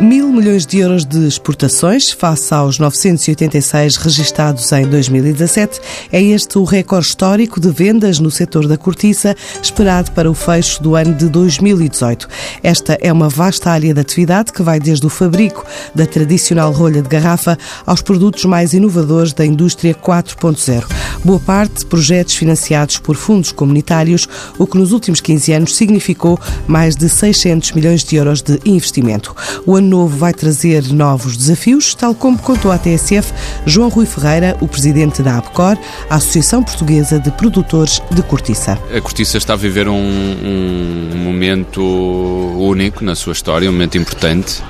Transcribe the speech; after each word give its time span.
Mil 0.00 0.32
milhões 0.32 0.64
de 0.64 0.78
euros 0.78 1.04
de 1.04 1.28
exportações, 1.28 2.10
face 2.10 2.54
aos 2.54 2.78
986 2.78 3.96
registados 3.96 4.72
em 4.72 4.86
2017, 4.86 5.78
é 6.10 6.22
este 6.22 6.56
o 6.56 6.64
recorde 6.64 7.06
histórico 7.06 7.60
de 7.60 7.70
vendas 7.70 8.18
no 8.18 8.30
setor 8.30 8.66
da 8.66 8.78
cortiça, 8.78 9.36
esperado 9.62 10.10
para 10.12 10.30
o 10.30 10.32
fecho 10.32 10.82
do 10.82 10.96
ano 10.96 11.14
de 11.14 11.28
2018. 11.28 12.26
Esta 12.62 12.96
é 13.02 13.12
uma 13.12 13.28
vasta 13.28 13.70
área 13.70 13.92
de 13.92 14.00
atividade 14.00 14.54
que 14.54 14.62
vai 14.62 14.80
desde 14.80 15.04
o 15.04 15.10
fabrico 15.10 15.66
da 15.94 16.06
tradicional 16.06 16.72
rolha 16.72 17.02
de 17.02 17.08
garrafa 17.08 17.58
aos 17.84 18.00
produtos 18.00 18.46
mais 18.46 18.72
inovadores 18.72 19.34
da 19.34 19.44
indústria 19.44 19.94
4.0. 19.94 20.82
Boa 21.22 21.40
parte 21.40 21.84
projetos 21.84 22.36
financiados 22.36 22.96
por 22.96 23.16
fundos 23.16 23.52
comunitários, 23.52 24.26
o 24.56 24.66
que 24.66 24.78
nos 24.78 24.92
últimos 24.92 25.20
15 25.20 25.52
anos 25.52 25.76
significou 25.76 26.40
mais 26.66 26.96
de 26.96 27.06
600 27.06 27.72
milhões 27.72 28.02
de 28.02 28.16
euros 28.16 28.40
de 28.40 28.58
investimento. 28.64 29.36
O 29.66 29.76
ano 29.76 29.89
novo 29.90 30.16
vai 30.16 30.32
trazer 30.32 30.84
novos 30.92 31.36
desafios, 31.36 31.94
tal 31.94 32.14
como 32.14 32.38
contou 32.38 32.70
à 32.70 32.78
TSF 32.78 33.32
João 33.66 33.88
Rui 33.88 34.06
Ferreira, 34.06 34.56
o 34.60 34.68
presidente 34.68 35.22
da 35.22 35.36
ABCOR, 35.36 35.76
a 36.08 36.14
Associação 36.14 36.62
Portuguesa 36.62 37.18
de 37.18 37.30
Produtores 37.32 38.00
de 38.10 38.22
Cortiça. 38.22 38.78
A 38.96 39.00
cortiça 39.00 39.36
está 39.36 39.54
a 39.54 39.56
viver 39.56 39.88
um, 39.88 39.94
um 39.94 41.16
momento 41.16 41.82
único 41.82 43.04
na 43.04 43.14
sua 43.14 43.32
história, 43.32 43.68
um 43.68 43.72
momento 43.72 43.98
importante. 43.98 44.62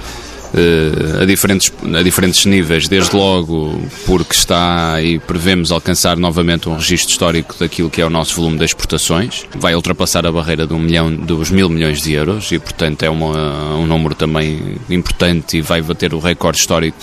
Uh, 0.52 1.22
a, 1.22 1.24
diferentes, 1.26 1.72
a 1.96 2.02
diferentes 2.02 2.44
níveis, 2.44 2.88
desde 2.88 3.14
logo 3.14 3.80
porque 4.04 4.34
está 4.34 5.00
e 5.00 5.18
prevemos 5.20 5.70
alcançar 5.70 6.16
novamente 6.16 6.68
um 6.68 6.74
registro 6.74 7.12
histórico 7.12 7.54
daquilo 7.56 7.88
que 7.88 8.00
é 8.00 8.04
o 8.04 8.10
nosso 8.10 8.34
volume 8.34 8.58
de 8.58 8.64
exportações, 8.64 9.46
vai 9.56 9.76
ultrapassar 9.76 10.26
a 10.26 10.32
barreira 10.32 10.66
de 10.66 10.74
um 10.74 10.80
milhão, 10.80 11.14
dos 11.14 11.52
mil 11.52 11.68
milhões 11.68 12.02
de 12.02 12.14
euros 12.14 12.50
e 12.50 12.58
portanto 12.58 13.04
é 13.04 13.10
uma, 13.10 13.76
um 13.76 13.86
número 13.86 14.14
também 14.16 14.76
importante 14.90 15.58
e 15.58 15.60
vai 15.60 15.80
bater 15.82 16.12
o 16.14 16.18
recorde 16.18 16.58
histórico 16.58 16.98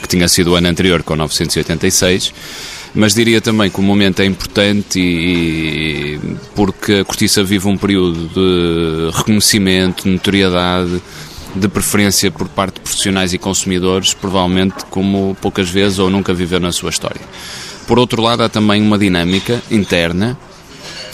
que 0.00 0.08
tinha 0.08 0.26
sido 0.26 0.52
o 0.52 0.54
ano 0.54 0.68
anterior 0.68 1.02
com 1.02 1.16
986 1.16 2.32
mas 2.96 3.12
diria 3.12 3.42
também 3.42 3.70
que 3.70 3.78
o 3.78 3.82
momento 3.82 4.20
é 4.20 4.24
importante 4.24 4.98
e, 4.98 6.14
e 6.14 6.20
porque 6.54 6.94
a 6.94 7.04
Cortiça 7.04 7.44
vive 7.44 7.68
um 7.68 7.76
período 7.76 8.28
de 8.28 9.14
reconhecimento, 9.14 10.08
notoriedade, 10.08 11.02
de 11.56 11.68
preferência 11.68 12.30
por 12.30 12.48
parte 12.48 12.74
de 12.74 12.80
profissionais 12.80 13.32
e 13.32 13.38
consumidores, 13.38 14.14
provavelmente 14.14 14.84
como 14.90 15.36
poucas 15.40 15.68
vezes 15.68 15.98
ou 15.98 16.10
nunca 16.10 16.32
viveu 16.34 16.60
na 16.60 16.72
sua 16.72 16.90
história. 16.90 17.20
Por 17.86 17.98
outro 17.98 18.20
lado, 18.20 18.42
há 18.42 18.48
também 18.48 18.82
uma 18.82 18.98
dinâmica 18.98 19.62
interna 19.70 20.36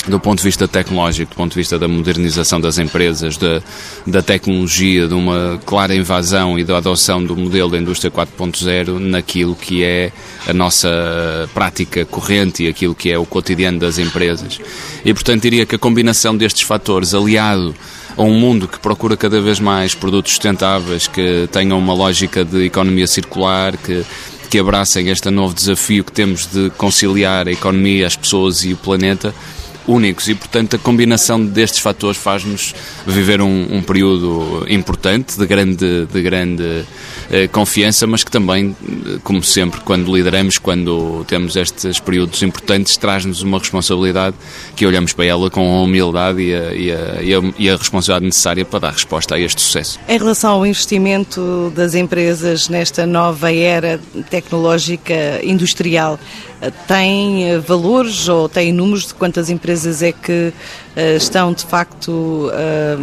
do 0.09 0.19
ponto 0.19 0.39
de 0.39 0.45
vista 0.45 0.67
tecnológico, 0.67 1.33
do 1.33 1.37
ponto 1.37 1.53
de 1.53 1.59
vista 1.59 1.79
da 1.79 1.87
modernização 1.87 2.61
das 2.61 2.79
empresas, 2.79 3.37
da, 3.37 3.63
da 4.05 4.21
tecnologia, 4.21 5.07
de 5.07 5.15
uma 5.15 5.61
clara 5.65 5.95
invasão 5.95 6.59
e 6.59 6.65
da 6.65 6.79
adoção 6.79 7.25
do 7.25 7.37
modelo 7.37 7.71
da 7.71 7.79
indústria 7.79 8.11
4.0 8.11 8.99
naquilo 8.99 9.55
que 9.55 9.85
é 9.85 10.11
a 10.47 10.53
nossa 10.53 11.49
prática 11.55 12.05
corrente 12.05 12.65
e 12.65 12.69
aquilo 12.69 12.95
que 12.95 13.13
é 13.13 13.19
o 13.19 13.25
cotidiano 13.25 13.79
das 13.79 13.99
empresas. 13.99 14.61
E, 15.05 15.15
portanto, 15.15 15.43
diria 15.43 15.65
que 15.65 15.77
a 15.77 15.79
combinação 15.79 16.37
destes 16.37 16.63
fatores, 16.63 17.15
aliado 17.15 17.73
a 18.17 18.23
um 18.23 18.35
mundo 18.39 18.69
que 18.69 18.79
procura 18.79 19.17
cada 19.17 19.41
vez 19.41 19.59
mais 19.61 19.95
produtos 19.95 20.33
sustentáveis, 20.33 21.07
que 21.07 21.49
tenham 21.51 21.79
uma 21.79 21.95
lógica 21.95 22.45
de 22.45 22.65
economia 22.65 23.07
circular, 23.07 23.77
que, 23.77 24.05
que 24.51 24.59
abracem 24.59 25.09
este 25.09 25.31
novo 25.31 25.55
desafio 25.55 26.05
que 26.05 26.13
temos 26.13 26.47
de 26.47 26.71
conciliar 26.71 27.49
a 27.49 27.53
economia, 27.53 28.07
as 28.07 28.17
pessoas 28.17 28.65
e 28.65 28.73
o 28.73 28.77
planeta, 28.77 29.35
únicos 29.87 30.29
e, 30.29 30.35
portanto, 30.35 30.77
a 30.77 30.79
combinação 30.79 31.45
destes 31.45 31.81
fatores 31.81 32.17
faz-nos 32.17 32.75
viver 33.07 33.41
um, 33.41 33.77
um, 33.77 33.83
período 33.83 34.67
importante, 34.69 35.39
de 35.39 35.47
grande, 35.47 36.07
de 36.07 36.23
grande 36.23 36.85
eh, 37.31 37.49
confiança, 37.49 38.07
mas 38.07 38.25
que 38.25 38.31
também, 38.31 38.77
como 39.23 39.43
sempre, 39.43 39.81
quando 39.81 40.15
lideramos, 40.15 40.59
quando 40.59 41.25
temos 41.27 41.57
estes 41.57 41.99
períodos 41.99 42.43
importantes, 42.43 42.97
traz-nos 42.97 43.43
uma 43.43 43.59
responsabilidade 43.59 44.37
que 44.77 44.87
olhamos 44.87 45.13
para 45.13 45.25
ela 45.25 45.51
com 45.51 45.61
a 45.61 45.83
humildade 45.83 46.41
e 46.41 46.55
a, 46.55 46.75
e, 46.75 46.93
a, 46.93 47.23
e, 47.23 47.35
a, 47.35 47.53
e 47.59 47.71
a 47.71 47.77
responsabilidade 47.77 48.27
necessária 48.27 48.65
para 48.65 48.81
dar 48.81 48.93
resposta 48.93 49.35
a 49.35 49.41
este 49.41 49.61
sucesso. 49.61 49.99
Em 50.09 50.19
relação 50.19 50.53
ao 50.53 50.67
investimento 50.67 51.73
das 51.75 51.95
empresas 51.95 52.69
nesta 52.69 53.07
nova 53.07 53.53
era 53.53 54.01
tecnológica 54.31 55.41
industrial, 55.43 56.19
tem 56.87 57.51
eh, 57.51 57.59
valores 57.59 58.29
ou 58.29 58.49
tem 58.49 58.73
números 58.73 59.09
de 59.09 59.15
quantas 59.15 59.51
empresas 59.51 60.03
é 60.03 60.13
que 60.13 60.53
uh, 60.97 61.17
estão 61.17 61.53
de 61.53 61.65
facto 61.65 62.51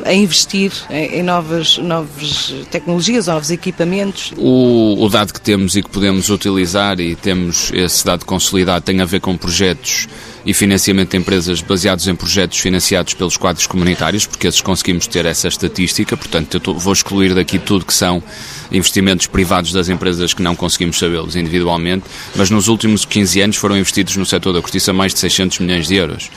a 0.06 0.14
investir 0.14 0.72
em, 0.90 1.24
novas, 1.24 1.78
novas 1.78 2.54
tecnologias, 2.72 3.28
novos 3.28 3.52
equipamentos? 3.52 4.34
O, 4.38 5.04
o 5.04 5.10
dado 5.10 5.34
que 5.34 5.42
temos 5.42 5.76
e 5.76 5.84
que 5.84 5.90
podemos 5.90 6.30
utilizar 6.30 7.00
e 7.00 7.16
temos 7.16 7.72
esse 7.74 8.06
dado 8.06 8.26
consolidado 8.26 8.86
tem 8.86 9.02
a 9.02 9.06
ver 9.06 9.20
com 9.20 9.36
projetos 9.36 10.08
e 10.46 10.54
financiamento 10.54 11.12
de 11.12 11.18
empresas 11.18 11.62
baseados 11.62 12.08
em 12.08 12.16
projetos 12.16 12.58
financiados 12.58 13.14
pelos 13.14 13.38
quadros 13.38 13.68
comunitários, 13.68 14.26
porque 14.26 14.48
esses 14.48 14.62
conseguimos 14.62 15.08
ter 15.08 15.26
essa 15.26 15.48
estatística, 15.48 16.16
portanto 16.16 16.62
eu 16.66 16.74
vou 16.76 16.94
excluir 16.94 17.34
daqui 17.36 17.60
tudo 17.60 17.86
que 17.86 17.94
são 17.94 18.24
investimentos 18.72 19.28
privados 19.28 19.72
das 19.72 19.90
empresas 19.90 20.34
que 20.34 20.42
não 20.42 20.56
conseguimos 20.56 20.98
sabê-los 20.98 21.36
individualmente, 21.36 22.06
mas 22.36 22.50
nos 22.50 22.68
últimos 22.68 23.06
15 23.06 23.42
anos 23.42 23.56
foram 23.58 23.78
investidos 23.78 24.16
no 24.16 24.26
setor 24.26 24.54
da 24.54 24.62
cortiça 24.62 24.94
mais 24.94 25.14
de 25.14 25.20
600 25.20 25.60
milhões 25.60 25.88
de 25.88 25.96
euros. 25.96 26.30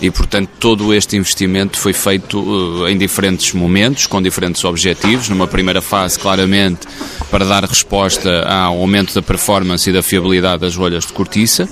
E, 0.00 0.10
portanto, 0.10 0.50
todo 0.58 0.92
este 0.92 1.16
investimento 1.16 1.78
foi 1.78 1.92
feito 1.92 2.40
uh, 2.40 2.88
em 2.88 2.98
diferentes 2.98 3.52
momentos, 3.52 4.06
com 4.06 4.20
diferentes 4.20 4.64
objetivos. 4.64 5.28
Numa 5.28 5.46
primeira 5.46 5.80
fase, 5.80 6.18
claramente, 6.18 6.86
para 7.30 7.44
dar 7.44 7.64
resposta 7.64 8.44
ao 8.46 8.78
aumento 8.78 9.14
da 9.14 9.22
performance 9.22 9.88
e 9.88 9.92
da 9.92 10.02
fiabilidade 10.02 10.60
das 10.60 10.76
rolhas 10.76 11.06
de 11.06 11.12
cortiça, 11.12 11.68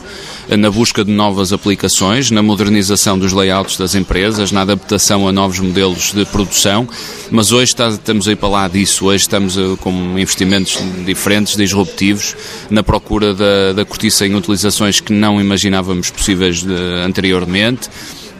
na 0.48 0.70
busca 0.70 1.04
de 1.04 1.10
novas 1.10 1.52
aplicações, 1.52 2.30
na 2.30 2.42
modernização 2.42 3.18
dos 3.18 3.32
layouts 3.32 3.76
das 3.76 3.94
empresas, 3.94 4.52
na 4.52 4.62
adaptação 4.62 5.26
a 5.26 5.32
novos 5.32 5.58
modelos 5.58 6.12
de 6.12 6.24
produção, 6.26 6.88
mas 7.30 7.52
hoje 7.52 7.72
está, 7.72 7.88
estamos 7.88 8.28
aí 8.28 8.36
para 8.36 8.48
lá 8.48 8.68
disso, 8.68 9.06
hoje 9.06 9.22
estamos 9.22 9.56
uh, 9.56 9.76
investimentos 10.18 10.78
diferentes, 11.04 11.56
disruptivos, 11.56 12.36
na 12.70 12.82
procura 12.82 13.34
da, 13.34 13.72
da 13.72 13.84
cortiça 13.84 14.26
em 14.26 14.34
utilizações 14.34 15.00
que 15.00 15.12
não 15.12 15.40
imaginávamos 15.40 16.10
possíveis 16.10 16.62
de, 16.62 16.74
anteriormente, 17.04 17.88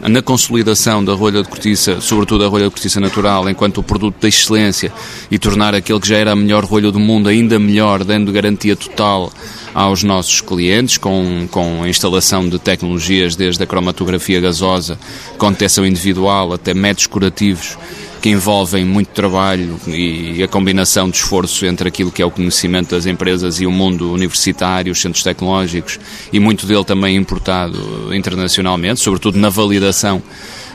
na 0.09 0.21
consolidação 0.21 1.05
da 1.05 1.13
rolha 1.15 1.43
de 1.43 1.49
cortiça, 1.49 2.01
sobretudo 2.01 2.45
a 2.45 2.49
rolha 2.49 2.65
de 2.65 2.71
cortiça 2.71 2.99
natural, 2.99 3.49
enquanto 3.49 3.79
o 3.79 3.83
produto 3.83 4.21
da 4.21 4.29
excelência 4.29 4.93
e 5.31 5.39
tornar 5.39 5.75
aquele 5.75 6.01
que 6.01 6.09
já 6.09 6.17
era 6.17 6.33
a 6.33 6.37
melhor 6.37 6.65
rolha 6.65 6.91
do 6.91 6.99
mundo 6.99 7.29
ainda 7.29 7.59
melhor, 7.59 8.03
dando 8.03 8.33
garantia 8.33 8.75
total 8.75 9.33
aos 9.73 10.03
nossos 10.03 10.41
clientes, 10.41 10.99
com, 10.99 11.47
com 11.51 11.83
a 11.83 11.89
instalação 11.89 12.49
de 12.49 12.59
tecnologias 12.59 13.37
desde 13.37 13.63
a 13.63 13.67
cromatografia 13.67 14.41
gasosa, 14.41 14.99
com 15.39 15.53
detecção 15.53 15.87
individual 15.87 16.53
até 16.53 16.75
métodos 16.75 17.07
curativos 17.07 17.79
que 18.23 18.31
envolvem 18.31 18.85
muito 18.85 19.09
trabalho 19.09 19.81
e 19.89 20.41
a 20.45 20.47
combinação 20.47 21.11
de 21.11 21.17
esforço 21.17 21.67
entre 21.67 21.89
aquilo 21.89 22.13
que 22.13 22.23
é 22.23 22.25
o 22.25 22.31
conhecimento 22.31 22.95
das 22.95 23.05
empresas 23.05 23.61
e 23.61 23.67
o 23.67 23.71
mundo 23.73 24.13
universitário, 24.13 24.93
os 24.93 25.01
centros 25.01 25.25
tecnológicos 25.25 25.99
e 26.33 26.39
muito 26.39 26.65
dele 26.65 26.85
também 26.85 27.17
importado 27.17 28.15
internacionalmente, 28.15 29.01
sobretudo 29.01 29.37
na 29.41 29.49
validação 29.49 30.23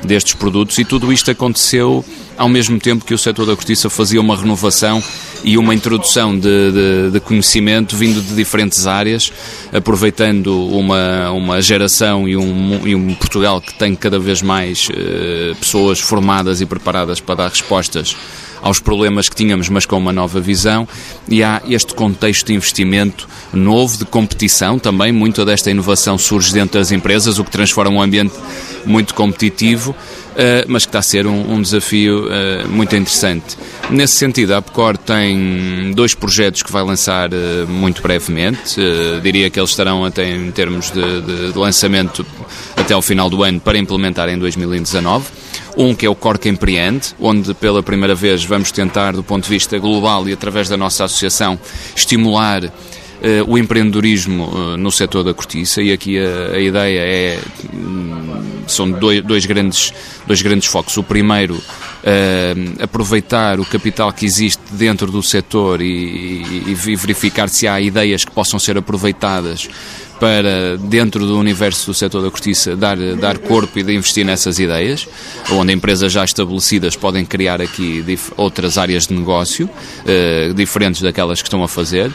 destes 0.04 0.34
produtos. 0.34 0.78
E 0.78 0.84
tudo 0.84 1.12
isto 1.12 1.32
aconteceu 1.32 2.04
ao 2.38 2.48
mesmo 2.48 2.80
tempo 2.80 3.04
que 3.04 3.14
o 3.14 3.18
setor 3.18 3.46
da 3.46 3.56
cortiça 3.56 3.90
fazia 3.90 4.22
uma 4.22 4.36
renovação 4.36 5.02
e 5.44 5.58
uma 5.58 5.74
introdução 5.74 6.38
de, 6.38 6.72
de, 6.72 7.12
de, 7.12 7.20
conhecimento 7.20 7.96
vindo 7.96 8.22
de 8.22 8.36
diferentes 8.36 8.86
áreas, 8.86 9.32
aproveitando 9.74 10.68
uma, 10.68 11.32
uma 11.32 11.62
geração 11.62 12.28
e 12.28 12.38
um, 12.38 12.88
e 12.88 12.96
um 12.96 13.14
Portugal 13.16 13.60
que 13.60 13.74
tem 13.74 13.96
cada 13.96 14.20
vez 14.20 14.42
mais 14.42 14.88
eh, 14.94 15.54
pessoas 15.60 16.00
formadas 16.00 16.62
e 16.62 16.66
preparadas 16.66 17.20
para 17.20 17.37
dar 17.38 17.50
respostas 17.50 18.16
aos 18.62 18.80
problemas 18.80 19.30
que 19.30 19.36
tínhamos, 19.36 19.70
mas 19.70 19.86
com 19.86 19.98
uma 19.98 20.12
nova 20.12 20.40
visão, 20.40 20.88
e 21.30 21.44
há 21.44 21.62
este 21.68 21.94
contexto 21.94 22.48
de 22.48 22.54
investimento 22.54 23.28
novo, 23.54 23.98
de 23.98 24.06
competição 24.06 24.80
também. 24.80 25.12
Muita 25.12 25.46
desta 25.46 25.72
inovação 25.72 26.18
surge 26.18 26.54
dentro 26.54 26.80
das 26.80 26.92
empresas, 26.92 27.40
o 27.40 27.44
que 27.44 27.52
transforma 27.52 27.92
um 27.92 28.02
ambiente 28.02 28.34
muito 28.86 29.14
competitivo, 29.14 29.96
eh, 30.36 30.66
mas 30.68 30.86
que 30.86 30.90
está 30.90 31.00
a 31.00 31.04
ser 31.04 31.28
um, 31.28 31.62
desafio 31.62 32.28
eh, 32.30 32.66
muito 32.68 32.96
interessante. 32.96 33.58
Nesse 33.90 34.16
sentido, 34.16 34.54
a 34.54 34.58
APCOR 34.58 34.98
tem 34.98 35.92
dois 35.96 36.14
projetos 36.14 36.64
que 36.64 36.72
vai 36.72 36.84
lançar 36.84 37.32
eh, 37.34 37.66
muito 37.68 38.02
brevemente. 38.02 38.76
Diria 39.22 39.50
que 39.50 39.60
eles 39.60 39.72
estarão 39.72 40.06
até 40.06 40.30
em 40.30 40.52
termos 40.52 40.92
de, 40.92 41.22
de, 41.22 41.52
de 41.54 41.58
lançamento 41.58 42.26
até 42.76 42.94
ao 42.94 43.02
final 43.02 43.30
do 43.30 43.44
ano 43.44 43.60
para 43.60 43.78
implementar 43.78 44.30
em 44.30 44.38
2019. 44.38 45.26
Um 45.78 45.94
que 45.94 46.08
é 46.08 46.10
o 46.10 46.16
Cork 46.16 46.50
Empreende, 46.50 47.14
onde 47.20 47.54
pela 47.54 47.84
primeira 47.84 48.16
vez 48.16 48.44
vamos 48.44 48.72
tentar, 48.72 49.14
do 49.14 49.24
ponto 49.24 49.44
de 49.44 49.50
vista 49.50 49.78
global 49.78 50.28
e 50.28 50.34
através 50.34 50.68
da 50.68 50.76
nossa 50.76 51.04
associação, 51.04 51.60
estimular 51.96 52.66
uh, 52.66 52.72
o 53.48 53.58
empreendedorismo 53.60 54.46
uh, 54.46 54.78
no 54.78 54.92
setor 54.92 55.24
da 55.24 55.36
cortiça 55.36 55.82
e 55.82 55.92
aqui 55.92 56.18
a, 56.18 56.56
a 56.56 56.60
ideia 56.60 57.00
é 57.00 57.40
hum, 57.74 58.42
são 58.68 58.90
dois, 58.90 59.24
dois, 59.24 59.46
grandes, 59.46 59.94
dois 60.26 60.42
grandes 60.42 60.68
focos. 60.68 60.98
O 60.98 61.04
primeiro, 61.04 61.56
uh, 61.56 62.84
aproveitar 62.84 63.60
o 63.60 63.66
capital 63.66 64.12
que 64.12 64.26
existe 64.26 64.62
dentro 64.72 65.12
do 65.12 65.22
setor 65.22 65.82
e, 65.82 65.86
e, 65.86 66.64
e 66.68 66.96
verificar 66.96 67.50
se 67.50 67.68
há 67.68 67.80
ideias 67.80 68.26
que 68.26 68.32
possam 68.32 68.60
ser 68.60 68.78
aproveitadas 68.78 69.70
para, 70.20 70.78
dentro 70.78 71.26
do 71.26 71.38
universo 71.38 71.88
do 71.88 71.94
setor 71.94 72.22
da 72.22 72.30
cortiça, 72.30 72.76
dar, 72.76 72.98
dar 73.16 73.38
corpo 73.38 73.78
e 73.80 73.84
de 73.84 73.94
investir 73.94 74.26
nessas 74.26 74.60
ideias, 74.60 75.08
onde 75.52 75.74
empresas 75.74 76.12
já 76.12 76.24
estabelecidas 76.24 76.96
podem 76.96 77.26
criar 77.26 77.62
aqui 77.62 78.04
outras 78.36 78.78
áreas 78.78 79.08
de 79.08 79.14
negócio, 79.14 79.70
uh, 79.70 80.54
diferentes 80.54 81.02
daquelas 81.02 81.42
que 81.42 81.48
estão 81.48 81.64
a 81.64 81.68
fazer. 81.68 82.12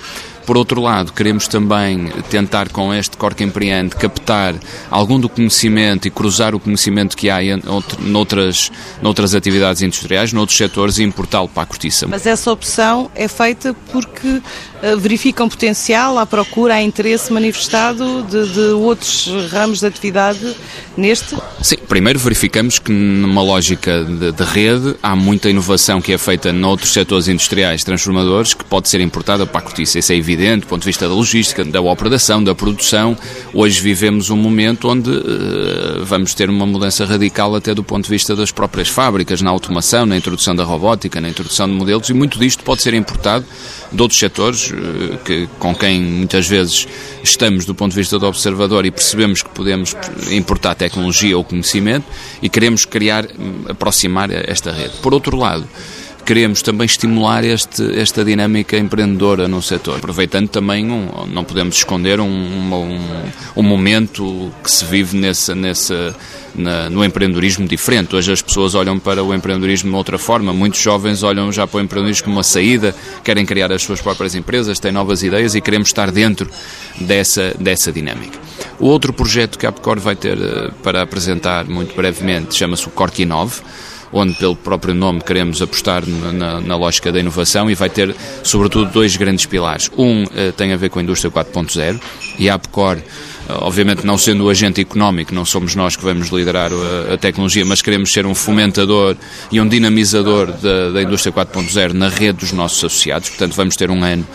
Por 0.47 0.57
outro 0.57 0.81
lado, 0.81 1.13
queremos 1.13 1.47
também 1.47 2.09
tentar 2.29 2.69
com 2.69 2.93
este 2.93 3.17
Corque 3.17 3.45
Empreende 3.45 3.95
captar 3.95 4.55
algum 4.91 5.21
do 5.21 5.29
conhecimento 5.29 6.09
e 6.09 6.11
cruzar 6.11 6.55
o 6.55 6.61
conhecimento 6.61 7.17
que 7.17 7.31
há 7.31 7.43
em 7.43 7.63
noutras, 8.01 8.71
noutras 9.01 9.35
atividades 9.35 9.83
industriais, 9.83 10.33
noutros 10.33 10.59
setores 10.59 10.99
e 10.99 11.05
importá-lo 11.05 11.49
para 11.49 11.63
a 11.63 11.67
cortiça. 11.67 12.07
Mas 12.09 12.27
essa 12.27 12.51
opção 12.51 13.11
é 13.15 13.29
feita 13.29 13.75
porque 13.93 14.29
uh, 14.29 14.99
verificam 14.99 15.49
potencial, 15.49 16.19
à 16.19 16.27
procura, 16.27 16.75
há 16.75 16.83
interesse 16.83 17.33
manifestado 17.33 17.92
de, 17.95 18.53
de 18.53 18.61
outros 18.73 19.29
ramos 19.51 19.81
de 19.81 19.87
atividade 19.87 20.55
neste? 20.97 21.37
Sim, 21.61 21.77
primeiro 21.89 22.19
verificamos 22.19 22.79
que 22.79 22.93
numa 22.93 23.43
lógica 23.43 24.05
de, 24.05 24.33
de, 24.33 24.45
rede 24.45 24.97
há 25.03 25.15
muita 25.15 25.49
inovação 25.49 26.01
que 26.01 26.13
é 26.13 26.19
feita 26.19 26.53
noutros 26.53 26.93
setores 26.93 27.29
industriais 27.29 27.85
transformadores 27.85 28.55
que 28.55 28.65
pode 28.65 28.89
ser 28.89 29.01
importada 29.01 29.47
para 29.47 29.61
a 29.61 29.63
cortiça. 29.63 29.99
Isso 29.99 30.13
é 30.13 30.17
evidente 30.17 30.61
do 30.61 30.67
ponto 30.67 30.83
de 30.83 30.87
vista 30.87 31.09
da 31.09 31.15
logística, 31.15 31.65
da 31.65 31.81
operação, 31.81 32.43
da 32.43 32.55
produção. 32.55 33.17
Hoje 33.53 33.81
vivemos 33.81 34.31
um 34.31 34.37
momento 34.37 34.89
onde 34.89 35.11
uh, 35.11 36.05
vamos 36.05 36.35
ter 36.35 36.51
uma 36.51 36.67
mudança 36.67 37.05
radical 37.05 37.55
até 37.55 37.75
do 37.75 37.83
ponto 37.83 38.05
de 38.05 38.11
vista 38.11 38.35
das 38.35 38.51
próprias 38.51 38.89
fábricas, 38.89 39.41
na 39.43 39.51
automação, 39.51 40.07
na 40.07 40.17
introdução 40.17 40.55
da 40.55 40.65
robótica, 40.65 41.21
na 41.21 41.29
introdução 41.29 41.67
de 41.67 41.75
modelos 41.75 42.09
e 42.09 42.15
muito 42.15 42.39
disto 42.39 42.65
pode 42.65 42.83
ser 42.83 42.95
importado 42.95 43.45
de 43.93 44.03
outros 44.03 44.19
setores 44.19 44.71
uh, 44.71 45.19
que, 45.25 45.49
com 45.59 45.75
quem 45.75 46.01
muitas 46.01 46.47
vezes 46.47 46.87
estamos 47.23 47.65
do 47.65 47.75
ponto 47.83 47.95
de 47.95 47.99
vista 47.99 48.17
do 48.17 48.27
observador 48.29 48.87
e 48.87 48.93
percebemos 48.93 49.43
que 49.43 49.51
podemos 49.51 49.97
importar 50.31 50.77
tecnologia 50.77 51.37
ou 51.37 51.43
conhecimento 51.43 52.07
e 52.41 52.49
queremos 52.49 52.85
criar, 52.85 53.27
aproximar 53.69 54.31
esta 54.31 54.71
rede. 54.71 54.93
Por 55.03 55.13
outro 55.13 55.37
lado, 55.37 55.67
queremos 56.25 56.63
também 56.63 56.87
estimular 56.87 57.45
este, 57.45 57.99
esta 57.99 58.25
dinâmica 58.25 58.77
empreendedora 58.77 59.49
no 59.49 59.61
setor, 59.61 59.97
aproveitando 59.97 60.49
também, 60.49 60.91
um, 60.91 61.27
não 61.27 61.45
podemos 61.45 61.77
esconder, 61.77 62.21
um, 62.21 62.27
um, 62.27 63.01
um 63.57 63.63
momento 63.63 64.53
que 64.63 64.71
se 64.71 64.85
vive 64.85 65.17
nessa, 65.17 65.55
nessa, 65.55 66.15
na, 66.55 66.89
no 66.89 67.05
empreendedorismo 67.05 67.67
diferente. 67.67 68.15
Hoje 68.15 68.33
as 68.33 68.43
pessoas 68.43 68.75
olham 68.75 68.99
para 68.99 69.23
o 69.23 69.35
empreendedorismo 69.35 69.91
de 69.91 69.97
outra 69.97 70.19
forma, 70.19 70.53
muitos 70.53 70.81
jovens 70.81 71.23
olham 71.23 71.53
já 71.53 71.67
para 71.67 71.79
o 71.79 71.81
empreendedorismo 71.81 72.25
como 72.25 72.37
uma 72.37 72.45
saída, 72.45 72.95
querem 73.25 73.45
criar 73.45 73.73
as 73.73 73.83
suas 73.83 74.01
próprias 74.01 74.35
empresas, 74.35 74.79
têm 74.79 74.93
novas 74.93 75.23
ideias 75.23 75.55
e 75.55 75.61
queremos 75.61 75.89
estar 75.89 76.11
dentro 76.11 76.49
dessa, 77.01 77.55
dessa 77.59 77.93
dinâmica. 77.93 78.39
O 78.79 78.87
outro 78.87 79.13
projeto 79.13 79.59
que 79.59 79.67
a 79.67 79.69
Apcor 79.69 79.99
vai 79.99 80.17
ter 80.17 80.39
eh, 80.39 80.71
para 80.83 81.03
apresentar 81.03 81.65
muito 81.65 81.95
brevemente 81.95 82.55
chama-se 82.55 82.87
o 82.87 82.91
Cork 82.91 83.23
Inove, 83.23 83.61
onde 84.13 84.35
pelo 84.35 84.55
próprio 84.55 84.95
nome 84.95 85.21
queremos 85.21 85.63
apostar 85.63 86.05
na, 86.07 86.61
na, 86.61 86.77
lógica 86.77 87.11
da 87.11 87.19
inovação 87.19 87.71
e 87.71 87.75
vai 87.75 87.89
ter 87.89 88.15
sobretudo 88.43 88.91
dois 88.91 89.17
grandes 89.17 89.47
pilares. 89.47 89.91
Um 89.97 90.25
uh, 90.25 90.53
tem 90.57 90.73
a 90.73 90.77
ver 90.77 90.91
com 90.91 90.99
a 90.99 91.03
indústria 91.03 91.31
4.0 91.31 92.01
e 92.39 92.49
a 92.49 92.55
Apcor 92.55 92.99
eh, 93.49 93.53
obviamente 93.61 94.07
não 94.07 94.17
sendo 94.17 94.45
o 94.45 94.51
agente 94.51 94.81
económico, 94.81 95.35
não 95.35 95.45
somos 95.45 95.75
nós 95.75 95.97
que 95.97 96.03
vamos 96.05 96.29
liderar 96.29 96.71
a, 96.73 97.15
a 97.15 97.19
tecnologia, 97.19 97.65
mas 97.65 97.83
queremos 97.83 98.13
ser 98.13 98.25
um 98.25 98.35
fomentador 98.35 99.17
e 99.51 99.61
um 99.61 99.67
dinamizador 99.67 100.53
da, 100.53 100.91
da 100.91 101.03
indústria 101.03 101.33
4.0 101.33 101.93
na 101.93 102.09
rede 102.09 102.41
dos 102.41 102.53
nossos 102.53 102.79
associados, 102.79 103.31
portanto 103.31 103.55
vamos 103.55 103.77
ter 103.77 103.91
um 103.91 104.03
ano 104.05 104.27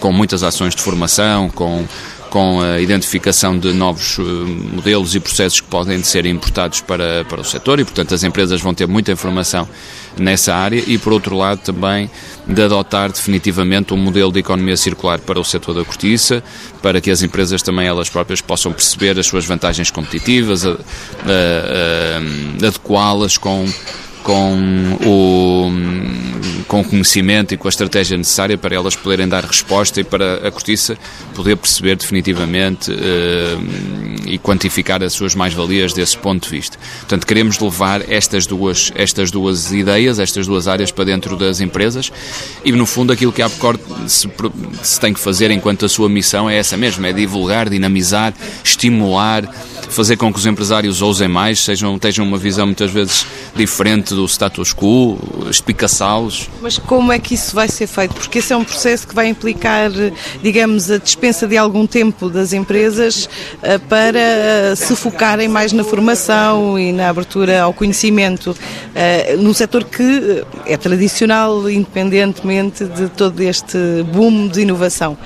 com 0.00 0.12
muitas 0.12 0.42
ações 0.42 0.74
de 0.74 0.82
formação, 0.82 1.48
com 1.48 1.86
com 2.30 2.60
a 2.60 2.80
identificação 2.80 3.58
de 3.58 3.72
novos 3.72 4.18
eh, 4.18 4.22
modelos 4.22 5.14
e 5.14 5.20
processos 5.20 5.60
que 5.60 5.66
podem 5.68 6.02
ser 6.02 6.26
importados 6.26 6.80
para, 6.80 7.24
para 7.24 7.40
o 7.40 7.44
setor. 7.44 7.80
E, 7.80 7.84
portanto, 7.84 8.14
as 8.14 8.22
empresas 8.22 8.60
vão 8.60 8.74
ter 8.74 8.86
muita 8.86 9.12
informação 9.12 9.68
nessa 10.18 10.54
área. 10.54 10.82
E, 10.86 10.98
por 10.98 11.12
outro 11.12 11.36
lado, 11.36 11.60
também 11.60 12.10
de 12.46 12.62
adotar 12.62 13.10
definitivamente 13.10 13.92
um 13.92 13.96
modelo 13.96 14.32
de 14.32 14.40
economia 14.40 14.76
circular 14.76 15.18
para 15.18 15.40
o 15.40 15.44
setor 15.44 15.74
da 15.74 15.84
cortiça, 15.84 16.42
para 16.82 17.00
que 17.00 17.10
as 17.10 17.22
empresas 17.22 17.62
também 17.62 17.86
elas 17.86 18.08
próprias 18.08 18.40
possam 18.40 18.72
perceber 18.72 19.18
as 19.18 19.26
suas 19.26 19.44
vantagens 19.44 19.90
competitivas, 19.90 20.64
adequá-las 22.58 23.36
com 23.36 23.66
com 24.26 24.98
o, 25.06 25.70
com 26.66 26.82
conhecimento 26.82 27.54
e 27.54 27.56
com 27.56 27.68
a 27.68 27.70
estratégia 27.70 28.16
necessária 28.16 28.58
para 28.58 28.74
elas 28.74 28.96
poderem 28.96 29.28
dar 29.28 29.44
resposta 29.44 30.00
e 30.00 30.04
para 30.04 30.48
a 30.48 30.50
cortiça 30.50 30.98
poder 31.32 31.54
perceber 31.56 31.94
definitivamente 31.94 32.90
uh, 32.90 34.26
e 34.26 34.36
quantificar 34.36 35.00
as 35.04 35.12
suas 35.12 35.36
mais-valias 35.36 35.92
desse 35.92 36.18
ponto 36.18 36.42
de 36.42 36.50
vista. 36.50 36.76
Portanto, 36.98 37.24
queremos 37.24 37.60
levar 37.60 38.10
estas 38.10 38.48
duas, 38.48 38.90
estas 38.96 39.30
duas 39.30 39.70
ideias, 39.70 40.18
estas 40.18 40.48
duas 40.48 40.66
áreas 40.66 40.90
para 40.90 41.04
dentro 41.04 41.36
das 41.36 41.60
empresas 41.60 42.10
e, 42.64 42.72
no 42.72 42.84
fundo, 42.84 43.12
aquilo 43.12 43.32
que 43.32 43.42
a 43.42 43.46
APCOR 43.46 43.78
se, 44.08 44.28
se 44.82 44.98
tem 44.98 45.14
que 45.14 45.20
fazer 45.20 45.52
enquanto 45.52 45.84
a 45.84 45.88
sua 45.88 46.08
missão 46.08 46.50
é 46.50 46.56
essa 46.56 46.76
mesma, 46.76 47.06
é 47.06 47.12
divulgar, 47.12 47.68
dinamizar, 47.68 48.34
estimular, 48.64 49.48
fazer 49.88 50.16
com 50.16 50.32
que 50.32 50.38
os 50.40 50.46
empresários 50.46 51.00
ousem 51.00 51.28
mais, 51.28 51.60
sejam, 51.60 51.96
tenham 51.96 52.26
uma 52.26 52.38
visão 52.38 52.66
muitas 52.66 52.90
vezes 52.90 53.24
diferente 53.54 54.15
do 54.16 54.26
status 54.26 54.72
quo, 54.72 55.18
espicaçá-los. 55.50 56.48
Mas 56.60 56.78
como 56.78 57.12
é 57.12 57.18
que 57.18 57.34
isso 57.34 57.54
vai 57.54 57.68
ser 57.68 57.86
feito? 57.86 58.14
Porque 58.14 58.38
esse 58.38 58.52
é 58.52 58.56
um 58.56 58.64
processo 58.64 59.06
que 59.06 59.14
vai 59.14 59.28
implicar, 59.28 59.90
digamos, 60.42 60.90
a 60.90 60.98
dispensa 60.98 61.46
de 61.46 61.56
algum 61.56 61.86
tempo 61.86 62.30
das 62.30 62.52
empresas 62.52 63.28
eh, 63.62 63.78
para 63.78 64.18
eh, 64.18 64.74
se 64.74 64.96
focarem 64.96 65.48
mais 65.48 65.72
na 65.72 65.84
formação 65.84 66.78
e 66.78 66.92
na 66.92 67.10
abertura 67.10 67.62
ao 67.62 67.72
conhecimento, 67.72 68.56
eh, 68.94 69.36
num 69.38 69.52
setor 69.52 69.84
que 69.84 70.44
é 70.64 70.76
tradicional, 70.76 71.68
independentemente 71.68 72.84
de 72.84 73.08
todo 73.10 73.40
este 73.42 73.78
boom 74.12 74.48
de 74.48 74.62
inovação. 74.62 75.16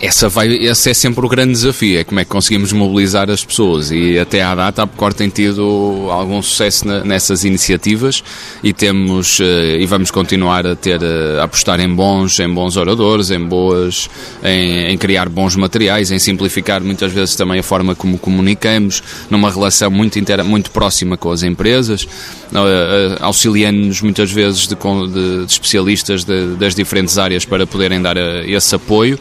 Essa 0.00 0.30
vai, 0.30 0.48
esse 0.48 0.88
é 0.88 0.94
sempre 0.94 1.26
o 1.26 1.28
grande 1.28 1.52
desafio, 1.52 2.00
é 2.00 2.04
como 2.04 2.18
é 2.20 2.24
que 2.24 2.30
conseguimos 2.30 2.72
mobilizar 2.72 3.28
as 3.28 3.44
pessoas 3.44 3.90
e 3.90 4.18
até 4.18 4.40
à 4.42 4.54
data 4.54 4.84
a 4.84 4.86
Pecor 4.86 5.12
tem 5.12 5.28
tido 5.28 6.08
algum 6.10 6.40
sucesso 6.40 6.86
nessas 7.04 7.44
iniciativas 7.44 8.24
e 8.64 8.72
temos 8.72 9.38
uh, 9.40 9.42
e 9.78 9.84
vamos 9.84 10.10
continuar 10.10 10.66
a 10.66 10.74
ter 10.74 11.02
uh, 11.02 11.40
a 11.40 11.44
apostar 11.44 11.80
em 11.80 11.94
bons, 11.94 12.40
em 12.40 12.48
bons 12.48 12.78
oradores, 12.78 13.30
em 13.30 13.44
boas, 13.44 14.08
em, 14.42 14.86
em, 14.90 14.96
criar 14.96 15.28
bons 15.28 15.54
materiais, 15.54 16.10
em 16.10 16.18
simplificar 16.18 16.82
muitas 16.82 17.12
vezes 17.12 17.36
também 17.36 17.60
a 17.60 17.62
forma 17.62 17.94
como 17.94 18.16
comunicamos, 18.16 19.02
numa 19.28 19.50
relação 19.50 19.90
muito 19.90 20.18
intera, 20.18 20.42
muito 20.42 20.70
próxima 20.70 21.18
com 21.18 21.30
as 21.30 21.42
empresas, 21.42 22.04
uh, 22.04 23.18
auxiliando-nos 23.20 24.00
muitas 24.00 24.32
vezes 24.32 24.66
de, 24.66 24.76
de, 24.76 25.44
de 25.44 25.52
especialistas 25.52 26.24
de, 26.24 26.54
das 26.54 26.74
diferentes 26.74 27.18
áreas 27.18 27.44
para 27.44 27.66
poderem 27.66 28.00
dar 28.00 28.16
esse 28.16 28.74
apoio. 28.74 29.18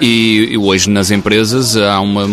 E, 0.00 0.56
hoje 0.58 0.90
nas 0.90 1.10
empresas 1.10 1.76
há 1.76 2.00
uma, 2.00 2.26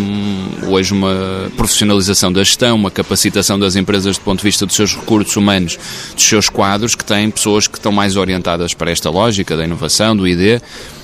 hoje 0.66 0.92
uma 0.92 1.50
profissionalização 1.56 2.32
da 2.32 2.42
gestão, 2.42 2.74
uma 2.74 2.90
capacitação 2.90 3.58
das 3.58 3.76
empresas 3.76 4.18
do 4.18 4.22
ponto 4.22 4.38
de 4.38 4.44
vista 4.44 4.66
dos 4.66 4.74
seus 4.74 4.96
recursos 4.96 5.36
humanos, 5.36 5.78
dos 6.14 6.24
seus 6.24 6.48
quadros, 6.48 6.94
que 6.94 7.04
têm 7.04 7.30
pessoas 7.30 7.66
que 7.66 7.78
estão 7.78 7.92
mais 7.92 8.16
orientadas 8.16 8.74
para 8.74 8.90
esta 8.90 9.10
lógica 9.10 9.56
da 9.56 9.64
inovação, 9.64 10.16
do 10.16 10.26
ID 10.26 10.60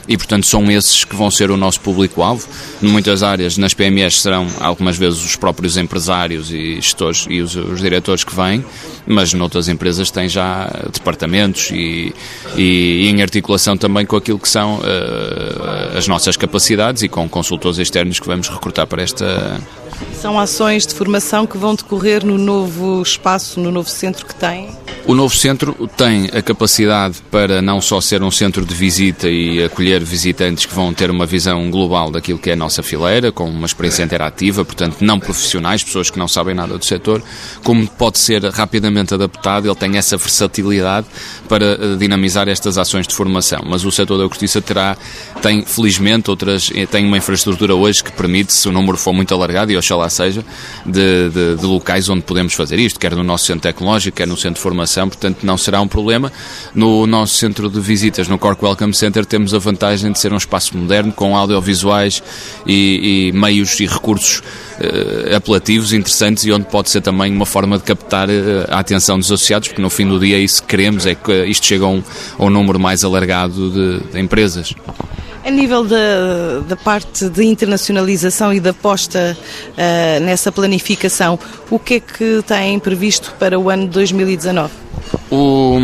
e, 0.09 0.17
portanto, 0.17 0.47
são 0.47 0.71
esses 0.71 1.05
que 1.05 1.17
vão 1.17 1.31
ser 1.31 1.51
o 1.51 1.57
nosso 1.57 1.81
público-alvo. 1.81 2.47
Em 2.83 2.87
muitas 2.87 3.23
áreas, 3.23 3.57
nas 3.59 3.75
PMEs, 3.75 4.23
serão 4.23 4.47
algumas 4.61 4.97
vezes 4.97 5.25
os 5.25 5.37
próprios 5.37 5.77
empresários 5.77 6.51
e 6.51 6.77
gestores 6.77 7.27
e 7.29 7.41
os, 7.41 7.55
os 7.57 7.81
diretores 7.81 8.25
que 8.25 8.35
vêm, 8.35 8.65
mas 9.07 9.33
noutras 9.33 9.69
empresas 9.69 10.11
têm 10.11 10.29
já 10.29 10.71
departamentos 10.93 11.71
e, 11.71 12.15
e, 12.57 13.07
e 13.07 13.09
em 13.09 13.23
articulação 13.23 13.77
também 13.77 14.05
com 14.07 14.17
aquilo 14.17 14.39
que 14.39 14.49
são 14.49 14.79
uh, 14.79 15.97
as 15.97 16.07
nossas 16.07 16.37
capacidades 16.37 17.03
e 17.03 17.09
com 17.09 17.29
consultores 17.29 17.79
externos 17.79 18.21
que 18.21 18.27
vamos 18.27 18.49
recrutar 18.49 18.87
para 18.87 19.03
esta. 19.03 19.61
São 20.21 20.41
ações 20.41 20.87
de 20.87 20.95
formação 20.95 21.47
que 21.47 21.59
vão 21.59 21.75
decorrer 21.75 22.25
no 22.25 22.39
novo 22.39 23.03
espaço, 23.03 23.61
no 23.61 23.71
novo 23.71 23.89
centro 23.89 24.27
que 24.27 24.35
tem? 24.35 24.69
O 25.07 25.15
novo 25.15 25.37
centro 25.37 25.89
tem 25.97 26.29
a 26.33 26.43
capacidade 26.43 27.19
para 27.31 27.63
não 27.63 27.81
só 27.81 28.01
ser 28.01 28.25
um 28.25 28.31
centro 28.31 28.65
de 28.65 28.75
visita 28.75 29.29
e 29.29 29.63
acolher 29.63 30.03
visitantes 30.03 30.67
que 30.67 30.75
vão 30.75 30.93
ter 30.93 31.13
uma 31.13 31.25
visão 31.25 31.71
global 31.71 32.11
daquilo 32.11 32.41
que 32.41 32.51
é 32.51 32.55
a 32.55 32.57
nossa 32.57 32.83
fileira, 32.83 33.31
com 33.31 33.49
uma 33.49 33.67
experiência 33.67 34.03
interativa, 34.03 34.65
portanto, 34.65 34.97
não 35.03 35.21
profissionais, 35.21 35.85
pessoas 35.85 36.11
que 36.11 36.19
não 36.19 36.27
sabem 36.27 36.57
nada 36.57 36.77
do 36.77 36.85
setor, 36.85 37.23
como 37.63 37.87
pode 37.87 38.19
ser 38.19 38.43
rapidamente 38.47 39.15
adaptado, 39.15 39.69
ele 39.69 39.77
tem 39.77 39.97
essa 39.97 40.17
versatilidade 40.17 41.07
para 41.49 41.65
eh, 41.65 41.97
dinamizar 41.97 42.49
estas 42.49 42.77
ações 42.77 43.07
de 43.07 43.15
formação. 43.15 43.61
Mas 43.65 43.85
o 43.85 43.93
setor 43.93 44.19
da 44.19 44.29
cortiça 44.29 44.61
terá, 44.61 44.97
tem 45.41 45.65
felizmente 45.65 46.31
outras, 46.31 46.69
eh, 46.75 46.85
tem 46.85 47.07
uma 47.07 47.19
infraestrutura 47.19 47.77
hoje 47.77 48.03
que 48.03 48.11
permite, 48.11 48.53
se 48.53 48.69
o 48.69 48.73
número 48.73 48.99
for 48.99 49.13
muito 49.13 49.33
alargado, 49.33 49.71
e 49.71 49.77
oxalá 49.77 50.06
seja, 50.09 50.45
de, 50.85 51.31
de, 51.31 51.57
de, 51.57 51.67
locais 51.67 52.09
onde 52.09 52.23
podemos 52.23 52.55
fazer 52.55 52.79
isto, 52.79 52.99
quer 52.99 53.15
no 53.15 53.25
nosso 53.25 53.45
centro 53.45 53.63
tecnológico, 53.63 54.17
quer 54.17 54.27
no 54.27 54.37
centro 54.37 54.55
de 54.55 54.61
formação, 54.61 55.09
portanto 55.09 55.39
não 55.45 55.57
será 55.57 55.81
um 55.81 55.89
problema. 55.89 56.33
No 56.75 57.07
nosso 57.07 57.35
centro 57.35 57.69
de 57.69 57.81
visitas, 57.81 58.29
no 58.29 58.39
Cork 58.39 58.65
Welcome 58.65 58.95
Center, 58.95 59.25
temos 59.25 59.55
a 59.55 59.59
vantagem 59.59 60.13
de 60.13 60.19
ser 60.19 60.33
um 60.33 60.37
espaço 60.37 60.77
moderno, 60.77 61.13
com 61.13 61.37
audiovisuais 61.37 62.23
e, 62.67 63.31
e 63.31 63.39
meios 63.39 63.79
e 63.81 63.87
recursos 63.87 64.39
uh, 64.39 65.37
apelativos, 65.37 65.93
interessantes 65.93 66.45
e 66.45 66.53
onde 66.53 66.67
pode 66.67 66.91
ser 66.91 67.01
também 67.01 67.33
uma 67.33 67.47
forma 67.47 67.79
de 67.79 67.85
captar 67.85 68.29
uh, 68.29 68.33
a 68.69 68.79
atenção 68.79 69.19
dos 69.19 69.31
associados, 69.31 69.69
porque 69.69 69.83
no 69.83 69.91
fim 69.91 70.07
do 70.07 70.19
dia 70.19 70.39
isso 70.39 70.63
que 70.63 70.69
queremos 70.69 71.07
é 71.07 71.15
que 71.15 71.45
isto 71.47 71.67
chegue 71.67 71.85
a 71.85 71.89
um, 71.89 72.03
a 72.39 72.45
um 72.45 72.51
número 72.51 72.79
mais 72.79 73.05
alargado 73.05 73.71
de, 73.71 74.13
de 74.13 74.21
empresas. 74.21 74.75
A 75.47 75.51
nível 75.51 75.85
da, 75.85 76.59
da, 76.67 76.75
parte 76.75 77.29
de 77.29 77.45
internacionalização 77.45 78.53
e 78.53 78.59
da 78.59 78.71
aposta 78.71 79.39
uh, 79.39 80.21
nessa 80.25 80.51
planificação, 80.51 81.39
o 81.71 81.79
que 81.79 81.95
é 81.95 82.01
que 82.01 82.43
têm 82.45 82.81
previsto 82.81 83.33
para 83.39 83.57
o 83.57 83.71
ano 83.71 83.87
2019? 83.87 84.73
O, 85.31 85.79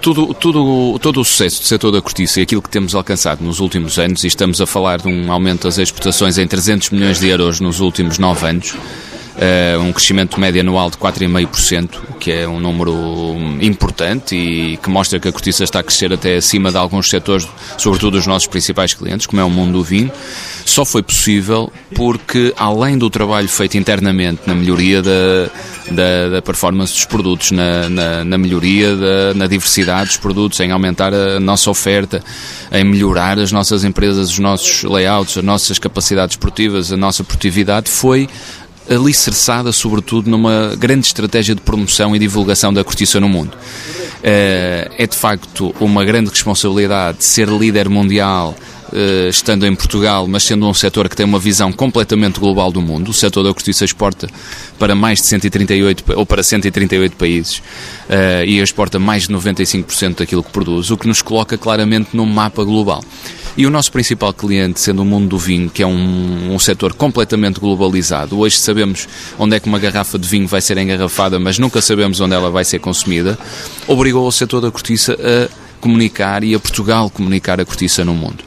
tudo, 0.00 0.32
tudo, 0.32 0.98
todo 0.98 1.20
o 1.20 1.24
sucesso 1.26 1.60
do 1.60 1.66
setor 1.66 1.92
da 1.92 2.00
cortiça 2.00 2.40
e 2.40 2.44
aquilo 2.44 2.62
que 2.62 2.70
temos 2.70 2.94
alcançado 2.94 3.44
nos 3.44 3.60
últimos 3.60 3.98
anos, 3.98 4.24
e 4.24 4.28
estamos 4.28 4.62
a 4.62 4.66
falar 4.66 5.02
de 5.02 5.08
um 5.08 5.30
aumento 5.30 5.64
das 5.64 5.76
exportações 5.76 6.38
em 6.38 6.46
300 6.46 6.88
milhões 6.90 7.20
de 7.20 7.28
euros 7.28 7.60
nos 7.60 7.80
últimos 7.80 8.18
nove 8.18 8.48
anos, 8.48 8.74
uh, 9.36 9.80
um 9.80 9.92
crescimento 9.92 10.38
médio 10.40 10.60
anual 10.60 10.90
de 10.90 10.96
4,5%, 10.96 11.90
que 12.18 12.32
é 12.32 12.48
um 12.48 12.60
número 12.60 12.92
importante 13.60 14.34
e 14.34 14.76
que 14.78 14.90
mostra 14.90 15.20
que 15.20 15.28
a 15.28 15.32
cortiça 15.32 15.64
está 15.64 15.80
a 15.80 15.82
crescer 15.82 16.12
até 16.12 16.36
acima 16.36 16.70
de 16.70 16.76
alguns 16.76 17.08
setores, 17.08 17.48
sobretudo 17.78 18.18
os 18.18 18.26
nossos 18.26 18.48
principais 18.48 18.94
clientes, 18.94 19.26
como 19.26 19.40
é 19.40 19.44
o 19.44 19.50
mundo 19.50 19.74
do 19.74 19.84
vinho. 19.84 20.10
Só 20.64 20.84
foi 20.84 21.02
possível 21.02 21.72
porque, 21.94 22.52
além 22.56 22.98
do 22.98 23.08
trabalho 23.08 23.48
feito 23.48 23.76
internamente 23.76 24.42
na 24.46 24.54
melhoria 24.54 25.00
da, 25.00 25.50
da, 25.90 26.28
da 26.30 26.42
performance 26.42 26.92
dos 26.92 27.04
produtos, 27.04 27.52
na, 27.52 27.88
na, 27.88 28.24
na 28.24 28.38
melhoria 28.38 28.96
da 28.96 29.34
na 29.34 29.46
diversidade 29.46 30.08
dos 30.08 30.16
produtos, 30.16 30.58
em 30.60 30.70
aumentar 30.70 31.12
a 31.14 31.38
nossa 31.38 31.70
oferta, 31.70 32.22
em 32.72 32.84
melhorar 32.84 33.38
as 33.38 33.52
nossas 33.52 33.84
empresas, 33.84 34.30
os 34.30 34.38
nossos 34.38 34.82
layouts, 34.82 35.38
as 35.38 35.44
nossas 35.44 35.78
capacidades 35.78 36.34
esportivas, 36.34 36.92
a 36.92 36.96
nossa 36.96 37.22
produtividade, 37.22 37.90
foi 37.90 38.28
alicerçada 38.88 39.72
sobretudo 39.72 40.30
numa 40.30 40.74
grande 40.76 41.06
estratégia 41.06 41.54
de 41.54 41.60
promoção 41.60 42.14
e 42.14 42.18
divulgação 42.18 42.72
da 42.72 42.84
cortiça 42.84 43.18
no 43.20 43.28
mundo. 43.28 43.56
Eh, 44.22 44.90
é 44.98 45.06
de 45.06 45.16
facto 45.16 45.74
uma 45.80 46.04
grande 46.04 46.30
responsabilidade 46.30 47.24
ser 47.24 47.48
líder 47.48 47.88
mundial 47.88 48.54
estando 49.28 49.66
em 49.66 49.74
Portugal, 49.74 50.26
mas 50.26 50.44
sendo 50.44 50.66
um 50.68 50.74
setor 50.74 51.08
que 51.08 51.16
tem 51.16 51.26
uma 51.26 51.38
visão 51.38 51.72
completamente 51.72 52.38
global 52.38 52.70
do 52.70 52.80
mundo. 52.80 53.10
O 53.10 53.14
setor 53.14 53.42
da 53.42 53.52
cortiça 53.52 53.84
exporta 53.84 54.28
para 54.78 54.94
mais 54.94 55.20
de 55.20 55.26
138 55.26 56.04
ou 56.16 56.26
para 56.26 56.42
138 56.42 57.16
países 57.16 57.58
uh, 57.58 58.44
e 58.46 58.58
exporta 58.58 58.98
mais 58.98 59.26
de 59.26 59.34
95% 59.34 60.18
daquilo 60.18 60.42
que 60.42 60.50
produz, 60.50 60.90
o 60.90 60.96
que 60.96 61.08
nos 61.08 61.22
coloca 61.22 61.56
claramente 61.58 62.10
num 62.12 62.26
mapa 62.26 62.64
global. 62.64 63.02
E 63.56 63.66
o 63.66 63.70
nosso 63.70 63.90
principal 63.90 64.34
cliente, 64.34 64.78
sendo 64.78 65.00
o 65.00 65.04
mundo 65.04 65.28
do 65.28 65.38
vinho, 65.38 65.70
que 65.70 65.82
é 65.82 65.86
um, 65.86 66.54
um 66.54 66.58
setor 66.58 66.92
completamente 66.92 67.58
globalizado, 67.58 68.38
hoje 68.38 68.58
sabemos 68.58 69.08
onde 69.38 69.56
é 69.56 69.60
que 69.60 69.66
uma 69.66 69.78
garrafa 69.78 70.18
de 70.18 70.28
vinho 70.28 70.46
vai 70.46 70.60
ser 70.60 70.76
engarrafada, 70.76 71.38
mas 71.38 71.58
nunca 71.58 71.80
sabemos 71.80 72.20
onde 72.20 72.34
ela 72.34 72.50
vai 72.50 72.66
ser 72.66 72.80
consumida, 72.80 73.38
obrigou 73.88 74.26
o 74.26 74.32
setor 74.32 74.60
da 74.60 74.70
cortiça 74.70 75.14
a 75.14 75.65
comunicar 75.86 76.42
e 76.42 76.52
a 76.52 76.58
Portugal 76.58 77.08
comunicar 77.08 77.60
a 77.60 77.64
cortiça 77.64 78.04
no 78.04 78.12
mundo. 78.12 78.42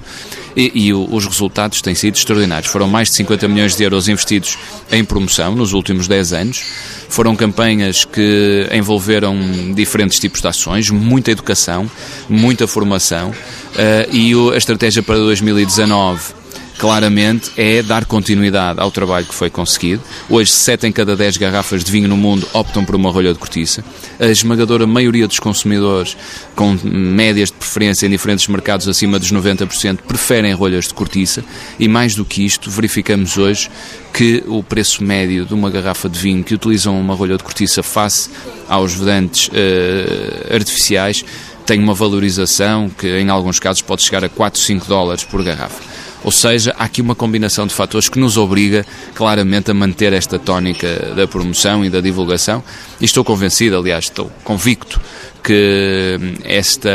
E, 0.58 0.88
e, 0.88 0.94
os 0.94 1.26
resultados 1.26 1.82
têm 1.82 1.96
sido 1.96 2.16
extraordinários. 2.16 2.70
Foram 2.70 2.88
mais 2.88 3.10
de 3.10 3.16
50 3.16 3.48
milhões 3.48 3.78
de 3.78 3.84
euros 3.84 4.10
investidos 4.10 4.58
em 4.92 5.06
promoção 5.06 5.56
nos 5.56 5.72
últimos 5.72 6.06
10 6.06 6.34
anos. 6.34 6.66
Foram 7.08 7.34
campanhas 7.36 8.04
que 8.04 8.68
envolveram 8.74 9.38
diferentes 9.74 10.20
tipos 10.20 10.42
de 10.42 10.48
ações, 10.48 10.90
muita 10.90 11.32
educação, 11.32 11.90
muita 12.28 12.68
formação. 12.68 13.30
Uh, 13.30 14.14
e 14.14 14.34
a 14.54 14.58
estratégia 14.58 15.02
para 15.02 15.16
2019 15.16 16.39
claramente 16.80 17.52
é 17.58 17.84
dar 17.84 18.06
continuidade 18.06 18.80
ao 18.80 18.90
trabalho 18.90 19.26
que 19.26 19.36
foi 19.36 19.50
conseguido. 19.50 20.02
Hoje, 20.30 20.50
7 20.50 20.88
em 20.88 20.92
cada 20.94 21.14
10 21.14 21.36
garrafas 21.36 21.84
de 21.84 21.92
vinho 21.92 22.08
no 22.08 22.16
mundo 22.16 22.48
optam 22.54 22.86
por 22.86 22.96
uma 22.96 23.12
rolha 23.12 23.34
de 23.34 23.38
cortiça. 23.38 23.84
A 24.18 24.28
esmagadora 24.28 24.88
maioria 24.88 25.28
dos 25.28 25.40
consumidores, 25.40 26.16
com 26.56 26.78
médias 26.82 27.50
de 27.50 27.58
preferência 27.58 28.08
em 28.08 28.10
diferentes 28.10 28.48
mercados 28.48 28.88
acima 28.88 29.20
dos 29.20 29.30
90%, 29.30 29.98
preferem 30.08 30.54
rolhas 30.54 30.88
de 30.88 30.94
cortiça. 30.94 31.44
E 31.78 31.90
mais 31.90 32.16
do 32.16 32.24
que 32.24 32.46
isto, 32.46 32.72
verificamos 32.72 33.38
hoje 33.38 33.70
que 34.14 34.42
o 34.48 34.64
preço 34.64 35.04
médio 35.04 35.46
de 35.46 35.54
uma 35.54 35.70
garrafa 35.70 36.08
de 36.08 36.18
vinho 36.18 36.46
que 36.46 36.56
utilizam 36.56 37.00
uma 37.00 37.14
rolha 37.14 37.36
de 37.36 37.44
cortiça 37.44 37.84
face 37.84 38.30
aos 38.70 38.96
vedantes 38.96 39.50
uh, 39.50 40.56
artificiais 40.56 41.26
tem 41.66 41.80
uma 41.80 41.94
valorização 41.94 42.90
que 42.90 43.08
em 43.20 43.30
alguns 43.30 43.60
casos 43.60 43.84
pode 43.84 44.02
chegar 44.02 44.24
a 44.24 44.30
4, 44.30 44.60
5 44.60 44.88
dólares 44.88 45.24
por 45.24 45.44
garrafa. 45.44 45.89
Ou 46.24 46.32
seja, 46.32 46.76
há 46.78 46.84
aqui 46.84 47.02
uma 47.02 47.16
combinação 47.16 47.66
de 47.66 47.74
fatores 47.74 48.10
que 48.10 48.20
nos 48.20 48.38
obriga 48.38 48.86
claramente 49.16 49.72
a 49.72 49.74
manter 49.74 50.12
esta 50.12 50.38
tónica 50.38 51.14
da 51.16 51.28
promoção 51.28 51.86
e 51.86 51.90
da 51.90 52.02
divulgação. 52.02 52.64
E 53.00 53.06
estou 53.06 53.24
convencido, 53.24 53.78
aliás, 53.78 54.06
estou 54.06 54.32
convicto 54.44 55.00
que 55.44 56.18
esta, 56.44 56.90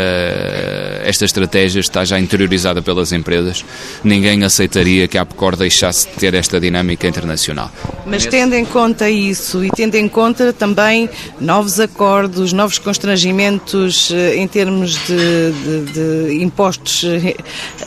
esta 1.05 1.25
estratégia 1.25 1.81
está 1.81 2.05
já 2.05 2.19
interiorizada 2.19 2.83
pelas 2.83 3.13
empresas. 3.13 3.65
Ninguém 4.03 4.45
aceitaria 4.45 5.09
que 5.09 5.19
a 5.19 5.23
Apcor 5.23 5.57
deixasse 5.57 6.09
de 6.09 6.15
ter 6.15 6.35
esta 6.35 6.61
dinâmica 6.61 7.07
internacional. 7.07 7.71
Mas 8.07 8.27
tendo 8.27 8.55
em 8.55 8.65
conta 8.65 9.09
isso 9.09 9.65
e 9.65 9.71
tendo 9.71 9.95
em 9.95 10.09
conta 10.09 10.53
também 10.53 11.09
novos 11.41 11.81
acordos, 11.81 12.53
novos 12.53 12.79
constrangimentos 12.79 14.11
eh, 14.11 14.37
em 14.37 14.47
termos 14.47 14.99
de, 15.07 15.53
de, 15.53 15.93
de 15.93 16.43
impostos 16.43 17.05
eh, 17.05 17.35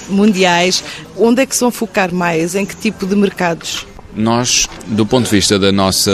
mundiais, 0.09 0.83
onde 1.15 1.41
é 1.41 1.45
que 1.45 1.55
se 1.55 1.61
vão 1.61 1.71
focar 1.71 2.13
mais? 2.13 2.55
Em 2.55 2.65
que 2.65 2.75
tipo 2.75 3.05
de 3.05 3.15
mercados? 3.15 3.85
Nós, 4.17 4.67
do 4.87 5.05
ponto 5.05 5.25
de 5.25 5.31
vista 5.31 5.59
da 5.59 5.71
nossa 5.71 6.11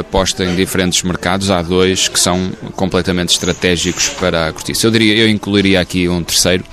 aposta 0.00 0.44
em 0.44 0.56
diferentes 0.56 1.04
mercados, 1.04 1.52
há 1.52 1.62
dois 1.62 2.08
que 2.08 2.18
são 2.18 2.50
completamente 2.74 3.30
estratégicos 3.30 4.08
para 4.08 4.48
a 4.48 4.52
cortiça. 4.52 4.86
Eu 4.86 4.90
diria, 4.90 5.14
eu 5.14 5.28
incluiria 5.28 5.80
aqui 5.80 6.08
um 6.08 6.22
terceiro, 6.24 6.64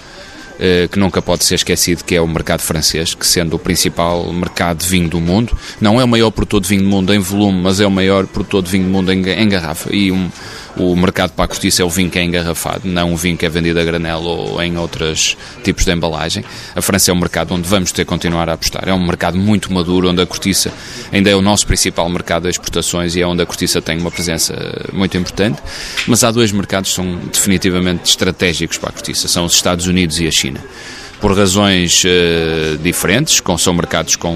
eh, 0.59 0.87
que 0.91 0.97
nunca 0.97 1.21
pode 1.21 1.43
ser 1.43 1.55
esquecido, 1.55 2.03
que 2.03 2.15
é 2.15 2.21
o 2.21 2.27
mercado 2.27 2.61
francês, 2.61 3.13
que 3.13 3.25
sendo 3.25 3.55
o 3.55 3.59
principal 3.59 4.31
mercado 4.33 4.79
de 4.79 4.87
vinho 4.87 5.07
do 5.07 5.21
mundo, 5.21 5.55
não 5.79 6.01
é 6.01 6.03
o 6.03 6.07
maior 6.07 6.31
produtor 6.31 6.61
de 6.61 6.69
vinho 6.69 6.83
do 6.83 6.89
mundo 6.89 7.13
em 7.13 7.19
volume, 7.19 7.61
mas 7.61 7.79
é 7.79 7.85
o 7.85 7.91
maior 7.91 8.25
produtor 8.25 8.63
de 8.63 8.71
vinho 8.71 8.85
do 8.85 8.89
mundo 8.89 9.11
em, 9.11 9.49
garrafa. 9.49 9.95
E 9.95 10.11
um, 10.11 10.31
o 10.77 10.95
mercado 10.95 11.31
para 11.31 11.45
a 11.45 11.47
cortiça 11.47 11.81
é 11.81 11.85
o 11.85 11.89
vinho 11.89 12.09
que 12.09 12.17
é 12.17 12.23
engarrafado, 12.23 12.87
não 12.87 13.13
o 13.13 13.17
vinho 13.17 13.37
que 13.37 13.45
é 13.45 13.49
vendido 13.49 13.79
a 13.79 13.83
granel 13.83 14.21
ou 14.21 14.61
em 14.61 14.77
outros 14.77 15.37
tipos 15.63 15.85
de 15.85 15.91
embalagem. 15.91 16.43
A 16.75 16.81
França 16.81 17.11
é 17.11 17.13
um 17.13 17.17
mercado 17.17 17.53
onde 17.53 17.67
vamos 17.67 17.91
ter 17.91 18.03
que 18.03 18.09
continuar 18.09 18.49
a 18.49 18.53
apostar. 18.53 18.87
É 18.87 18.93
um 18.93 19.05
mercado 19.05 19.37
muito 19.37 19.71
maduro, 19.71 20.09
onde 20.09 20.21
a 20.21 20.25
cortiça 20.25 20.71
ainda 21.11 21.29
é 21.29 21.35
o 21.35 21.41
nosso 21.41 21.67
principal 21.67 22.07
mercado 22.09 22.43
de 22.43 22.49
exportações 22.49 23.15
e 23.15 23.21
é 23.21 23.27
onde 23.27 23.41
a 23.41 23.45
cortiça 23.45 23.81
tem 23.81 23.97
uma 23.97 24.11
presença 24.11 24.53
muito 24.93 25.17
importante. 25.17 25.61
Mas 26.07 26.23
há 26.23 26.31
dois 26.31 26.51
mercados 26.51 26.89
que 26.89 26.95
são 26.95 27.17
definitivamente 27.31 28.09
estratégicos 28.09 28.77
para 28.77 28.89
a 28.89 28.93
cortiça, 28.93 29.27
são 29.27 29.45
os 29.45 29.53
Estados 29.53 29.87
Unidos 29.87 30.19
e 30.19 30.27
a 30.27 30.31
China 30.31 30.61
por 31.21 31.37
razões 31.37 32.03
uh, 32.03 32.77
diferentes, 32.79 33.39
com, 33.39 33.55
são 33.55 33.75
mercados 33.75 34.15
com, 34.15 34.35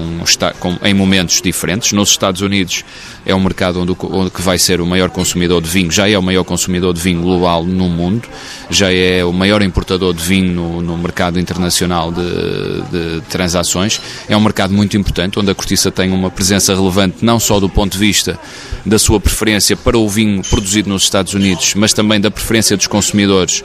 com, 0.60 0.78
em 0.84 0.94
momentos 0.94 1.42
diferentes. 1.42 1.90
Nos 1.90 2.10
Estados 2.10 2.42
Unidos 2.42 2.84
é 3.26 3.34
um 3.34 3.40
mercado 3.40 3.80
onde, 3.80 3.94
onde 4.02 4.30
que 4.30 4.40
vai 4.40 4.56
ser 4.56 4.80
o 4.80 4.86
maior 4.86 5.10
consumidor 5.10 5.60
de 5.60 5.68
vinho, 5.68 5.90
já 5.90 6.08
é 6.08 6.16
o 6.16 6.22
maior 6.22 6.44
consumidor 6.44 6.94
de 6.94 7.00
vinho 7.00 7.20
global 7.20 7.64
no 7.64 7.88
mundo, 7.88 8.28
já 8.70 8.92
é 8.92 9.24
o 9.24 9.32
maior 9.32 9.62
importador 9.62 10.14
de 10.14 10.22
vinho 10.22 10.52
no, 10.52 10.80
no 10.80 10.96
mercado 10.96 11.40
internacional 11.40 12.12
de, 12.12 12.22
de, 12.22 13.20
transações. 13.22 14.00
É 14.28 14.36
um 14.36 14.40
mercado 14.40 14.72
muito 14.72 14.96
importante, 14.96 15.40
onde 15.40 15.50
a 15.50 15.54
cortiça 15.56 15.90
tem 15.90 16.12
uma 16.12 16.30
presença 16.30 16.72
relevante 16.72 17.16
não 17.20 17.40
só 17.40 17.58
do 17.58 17.68
ponto 17.68 17.94
de 17.94 17.98
vista 17.98 18.38
da 18.84 18.98
sua 18.98 19.18
preferência 19.18 19.76
para 19.76 19.98
o 19.98 20.08
vinho 20.08 20.40
produzido 20.42 20.88
nos 20.88 21.02
Estados 21.02 21.34
Unidos, 21.34 21.74
mas 21.74 21.92
também 21.92 22.20
da 22.20 22.30
preferência 22.30 22.76
dos 22.76 22.86
consumidores 22.86 23.64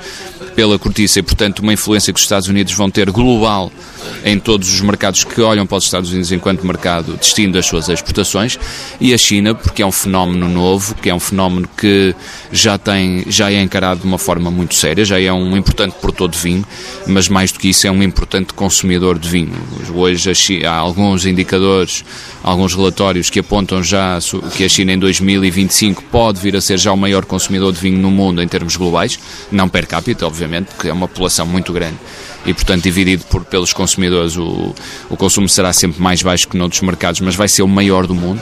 pela 0.55 0.77
cortiça 0.77 1.19
e, 1.19 1.21
portanto, 1.21 1.59
uma 1.59 1.73
influência 1.73 2.13
que 2.13 2.19
os 2.19 2.23
Estados 2.23 2.47
Unidos 2.47 2.73
vão 2.73 2.89
ter 2.89 3.09
global 3.11 3.71
em 4.23 4.39
todos 4.39 4.71
os 4.71 4.81
mercados 4.81 5.23
que 5.23 5.41
olham 5.41 5.65
para 5.65 5.77
os 5.77 5.85
Estados 5.85 6.11
Unidos 6.11 6.31
enquanto 6.31 6.65
mercado 6.65 7.17
destino 7.17 7.53
das 7.53 7.65
suas 7.65 7.89
exportações. 7.89 8.59
E 8.99 9.13
a 9.13 9.17
China, 9.17 9.55
porque 9.55 9.81
é 9.81 9.85
um 9.85 9.91
fenómeno 9.91 10.47
novo, 10.47 10.95
que 10.95 11.09
é 11.09 11.15
um 11.15 11.19
fenómeno 11.19 11.67
que 11.75 12.13
já 12.51 12.77
tem, 12.77 13.23
já 13.27 13.51
é 13.51 13.61
encarado 13.61 14.01
de 14.01 14.07
uma 14.07 14.17
forma 14.17 14.51
muito 14.51 14.75
séria, 14.75 15.03
já 15.03 15.19
é 15.19 15.31
um 15.31 15.57
importante 15.57 15.95
produtor 15.99 16.29
de 16.29 16.37
vinho, 16.37 16.65
mas 17.07 17.27
mais 17.27 17.51
do 17.51 17.59
que 17.59 17.69
isso 17.69 17.87
é 17.87 17.91
um 17.91 18.03
importante 18.03 18.53
consumidor 18.53 19.17
de 19.17 19.27
vinho. 19.27 19.53
Hoje 19.93 20.33
China, 20.35 20.69
há 20.69 20.75
alguns 20.75 21.25
indicadores, 21.25 22.03
alguns 22.43 22.75
relatórios 22.75 23.29
que 23.29 23.39
apontam 23.39 23.81
já 23.81 24.19
que 24.55 24.63
a 24.63 24.69
China 24.69 24.93
em 24.93 24.99
2025 24.99 26.03
pode 26.11 26.39
vir 26.39 26.55
a 26.55 26.61
ser 26.61 26.77
já 26.77 26.91
o 26.91 26.97
maior 26.97 27.25
consumidor 27.25 27.73
de 27.73 27.79
vinho 27.79 27.97
no 27.97 28.11
mundo 28.11 28.41
em 28.41 28.47
termos 28.47 28.75
globais, 28.75 29.17
não 29.51 29.67
per 29.67 29.87
capita, 29.87 30.27
obviamente 30.27 30.41
obviamente, 30.41 30.75
que 30.79 30.89
é 30.89 30.93
uma 30.93 31.07
população 31.07 31.45
muito 31.45 31.71
grande. 31.71 31.97
E, 32.45 32.53
portanto, 32.53 32.83
dividido 32.83 33.23
por, 33.25 33.45
pelos 33.45 33.71
consumidores, 33.71 33.90
o, 34.37 34.73
o 35.09 35.17
consumo 35.17 35.47
será 35.49 35.73
sempre 35.73 36.01
mais 36.01 36.21
baixo 36.21 36.47
que 36.47 36.57
noutros 36.57 36.81
mercados, 36.81 37.21
mas 37.21 37.35
vai 37.35 37.47
ser 37.47 37.61
o 37.61 37.67
maior 37.67 38.07
do 38.07 38.15
mundo. 38.15 38.41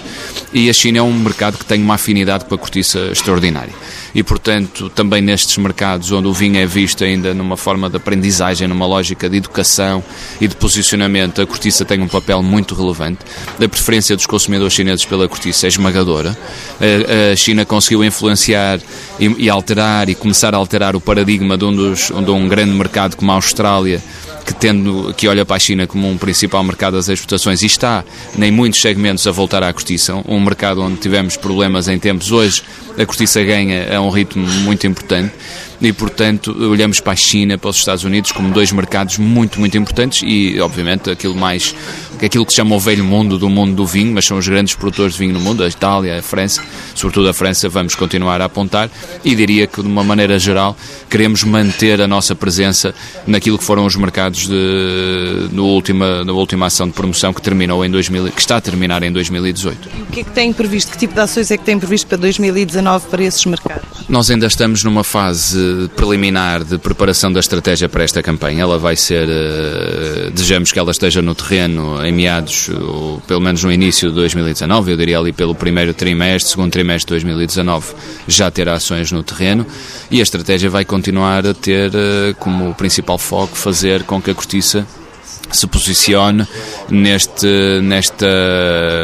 E 0.53 0.69
a 0.69 0.73
China 0.73 0.99
é 0.99 1.01
um 1.01 1.13
mercado 1.13 1.57
que 1.57 1.65
tem 1.65 1.81
uma 1.81 1.95
afinidade 1.95 2.45
com 2.45 2.55
a 2.55 2.57
cortiça 2.57 2.99
extraordinária. 3.11 3.73
E, 4.13 4.23
portanto, 4.23 4.89
também 4.89 5.21
nestes 5.21 5.57
mercados 5.57 6.11
onde 6.11 6.27
o 6.27 6.33
vinho 6.33 6.57
é 6.57 6.65
visto 6.65 7.03
ainda 7.03 7.33
numa 7.33 7.55
forma 7.55 7.89
de 7.89 7.97
aprendizagem, 7.97 8.67
numa 8.67 8.85
lógica 8.85 9.29
de 9.29 9.37
educação 9.37 10.03
e 10.41 10.47
de 10.47 10.55
posicionamento, 10.55 11.41
a 11.41 11.45
cortiça 11.45 11.85
tem 11.85 12.01
um 12.01 12.07
papel 12.07 12.41
muito 12.41 12.73
relevante. 12.73 13.19
A 13.63 13.67
preferência 13.67 14.15
dos 14.15 14.25
consumidores 14.25 14.73
chineses 14.73 15.05
pela 15.05 15.27
cortiça 15.27 15.67
é 15.67 15.69
esmagadora. 15.69 16.37
A 17.31 17.35
China 17.35 17.65
conseguiu 17.65 18.03
influenciar 18.03 18.79
e 19.19 19.49
alterar 19.49 20.09
e 20.09 20.15
começar 20.15 20.55
a 20.55 20.57
alterar 20.57 20.95
o 20.95 21.01
paradigma 21.01 21.57
de 21.57 21.65
um, 21.65 21.75
dos, 21.75 22.07
de 22.07 22.31
um 22.31 22.47
grande 22.47 22.71
mercado 22.71 23.15
como 23.15 23.31
a 23.31 23.35
Austrália 23.35 24.01
que 24.49 24.55
tendo 24.55 25.13
que 25.13 25.27
olha 25.27 25.45
para 25.45 25.57
a 25.57 25.59
China 25.59 25.85
como 25.85 26.09
um 26.09 26.17
principal 26.17 26.63
mercado 26.63 26.95
das 26.95 27.07
exportações 27.07 27.61
e 27.61 27.67
está 27.67 28.03
em 28.35 28.51
muitos 28.51 28.81
segmentos 28.81 29.27
a 29.27 29.31
voltar 29.31 29.61
à 29.61 29.71
cortiça, 29.71 30.15
um 30.27 30.39
mercado 30.39 30.81
onde 30.81 30.97
tivemos 30.97 31.37
problemas 31.37 31.87
em 31.87 31.99
tempos 31.99 32.31
hoje, 32.31 32.63
a 32.97 33.05
cortiça 33.05 33.43
ganha 33.43 33.95
a 33.95 34.01
um 34.01 34.09
ritmo 34.09 34.47
muito 34.47 34.87
importante 34.87 35.31
e, 35.79 35.93
portanto, 35.93 36.51
olhamos 36.59 36.99
para 36.99 37.13
a 37.13 37.15
China, 37.15 37.59
para 37.59 37.69
os 37.69 37.77
Estados 37.77 38.03
Unidos 38.03 38.31
como 38.31 38.51
dois 38.51 38.71
mercados 38.71 39.19
muito, 39.19 39.59
muito 39.59 39.77
importantes 39.77 40.23
e, 40.25 40.59
obviamente, 40.59 41.11
aquilo 41.11 41.35
mais 41.35 41.75
aquilo 42.25 42.45
que 42.45 42.51
se 42.51 42.57
chama 42.57 42.75
o 42.75 42.79
velho 42.79 43.03
mundo 43.03 43.37
do 43.37 43.49
mundo 43.49 43.73
do 43.75 43.85
vinho, 43.85 44.13
mas 44.13 44.25
são 44.25 44.37
os 44.37 44.47
grandes 44.47 44.75
produtores 44.75 45.13
de 45.13 45.19
vinho 45.19 45.33
no 45.33 45.39
mundo, 45.39 45.63
a 45.63 45.67
Itália, 45.67 46.19
a 46.19 46.21
França, 46.21 46.61
sobretudo 46.95 47.29
a 47.29 47.33
França, 47.33 47.69
vamos 47.69 47.95
continuar 47.95 48.41
a 48.41 48.45
apontar 48.45 48.89
e 49.23 49.35
diria 49.35 49.67
que, 49.67 49.81
de 49.81 49.87
uma 49.87 50.03
maneira 50.03 50.37
geral, 50.37 50.75
queremos 51.09 51.43
manter 51.43 52.01
a 52.01 52.07
nossa 52.07 52.35
presença 52.35 52.93
naquilo 53.25 53.57
que 53.57 53.63
foram 53.63 53.85
os 53.85 53.95
mercados 53.95 54.47
de, 54.47 55.49
no 55.51 55.65
última, 55.65 56.23
na 56.23 56.33
última 56.33 56.65
ação 56.67 56.87
de 56.87 56.93
promoção 56.93 57.33
que 57.33 57.41
terminou 57.41 57.83
em 57.85 57.89
2000, 57.89 58.31
que 58.31 58.41
está 58.41 58.57
a 58.57 58.61
terminar 58.61 59.03
em 59.03 59.11
2018. 59.11 59.89
E 59.97 60.01
o 60.01 60.05
que 60.07 60.19
é 60.21 60.23
que 60.23 60.31
tem 60.31 60.51
previsto? 60.51 60.91
Que 60.91 60.97
tipo 60.97 61.13
de 61.13 61.19
ações 61.21 61.51
é 61.51 61.57
que 61.57 61.63
tem 61.63 61.79
previsto 61.79 62.07
para 62.07 62.17
2019 62.17 63.07
para 63.07 63.23
esses 63.23 63.45
mercados? 63.45 63.85
Nós 64.07 64.29
ainda 64.29 64.47
estamos 64.47 64.83
numa 64.83 65.03
fase 65.03 65.89
preliminar 65.95 66.63
de 66.63 66.77
preparação 66.77 67.31
da 67.31 67.39
estratégia 67.39 67.87
para 67.87 68.03
esta 68.03 68.23
campanha. 68.23 68.61
Ela 68.63 68.77
vai 68.77 68.95
ser, 68.95 69.27
uh, 69.27 70.31
desejamos 70.31 70.71
que 70.71 70.79
ela 70.79 70.91
esteja 70.91 71.21
no 71.21 71.35
terreno 71.35 72.01
em 72.09 72.11
meados, 72.11 72.69
ou 72.69 73.21
pelo 73.27 73.39
menos 73.39 73.63
no 73.63 73.71
início 73.71 74.09
de 74.09 74.15
2019, 74.15 74.91
eu 74.91 74.97
diria 74.97 75.19
ali 75.19 75.31
pelo 75.31 75.53
primeiro 75.53 75.93
trimestre, 75.93 76.51
segundo 76.51 76.71
trimestre 76.71 77.07
de 77.07 77.25
2019, 77.25 77.93
já 78.27 78.49
ter 78.49 78.67
ações 78.67 79.11
no 79.11 79.21
terreno 79.21 79.65
e 80.09 80.19
a 80.19 80.23
estratégia 80.23 80.69
vai 80.69 80.83
continuar 80.83 81.45
a 81.45 81.53
ter 81.53 81.91
uh, 81.91 82.35
como 82.39 82.73
principal 82.73 83.17
foco 83.17 83.55
fazer 83.55 84.03
com 84.03 84.19
que 84.21 84.31
a 84.31 84.33
cortiça 84.33 84.85
se 85.51 85.67
posicione 85.67 86.47
neste, 86.89 87.47
nesta 87.81 88.27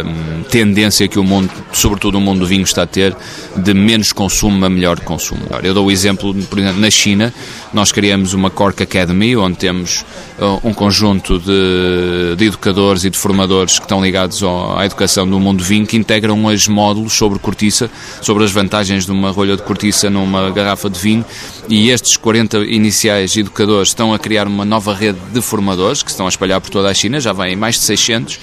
hum, 0.05 0.43
tendência 0.49 1.07
que 1.07 1.17
o 1.17 1.23
mundo, 1.23 1.51
sobretudo 1.73 2.17
o 2.17 2.21
mundo 2.21 2.39
do 2.39 2.45
vinho, 2.45 2.63
está 2.63 2.83
a 2.83 2.87
ter 2.87 3.15
de 3.55 3.73
menos 3.73 4.11
consumo 4.11 4.65
a 4.65 4.69
melhor 4.69 4.99
consumo. 4.99 5.41
Eu 5.63 5.73
dou 5.73 5.87
o 5.87 5.91
exemplo, 5.91 6.33
por 6.45 6.59
exemplo, 6.59 6.79
na 6.79 6.89
China, 6.89 7.33
nós 7.73 7.91
criamos 7.91 8.33
uma 8.33 8.49
Cork 8.49 8.81
Academy, 8.81 9.35
onde 9.35 9.57
temos 9.57 10.05
uh, 10.39 10.59
um 10.63 10.73
conjunto 10.73 11.39
de, 11.39 12.35
de 12.37 12.45
educadores 12.45 13.03
e 13.03 13.09
de 13.09 13.17
formadores 13.17 13.77
que 13.77 13.85
estão 13.85 14.03
ligados 14.03 14.41
à 14.43 14.85
educação 14.85 15.27
do 15.27 15.39
mundo 15.39 15.59
do 15.59 15.63
vinho, 15.63 15.85
que 15.85 15.97
integram 15.97 16.45
os 16.45 16.67
módulos 16.67 17.13
sobre 17.13 17.39
cortiça, 17.39 17.89
sobre 18.21 18.43
as 18.43 18.51
vantagens 18.51 19.05
de 19.05 19.11
uma 19.11 19.31
rolha 19.31 19.55
de 19.55 19.63
cortiça 19.63 20.09
numa 20.09 20.49
garrafa 20.51 20.89
de 20.89 20.99
vinho, 20.99 21.25
e 21.69 21.89
estes 21.89 22.17
40 22.17 22.59
iniciais 22.59 23.35
educadores 23.35 23.89
estão 23.89 24.13
a 24.13 24.19
criar 24.19 24.47
uma 24.47 24.65
nova 24.65 24.93
rede 24.93 25.19
de 25.33 25.41
formadores 25.41 26.03
que 26.03 26.11
estão 26.11 26.25
a 26.25 26.29
espalhar 26.29 26.61
por 26.61 26.69
toda 26.69 26.89
a 26.89 26.93
China, 26.93 27.19
já 27.19 27.33
vem 27.33 27.55
mais 27.55 27.75
de 27.75 27.81
600, 27.81 28.39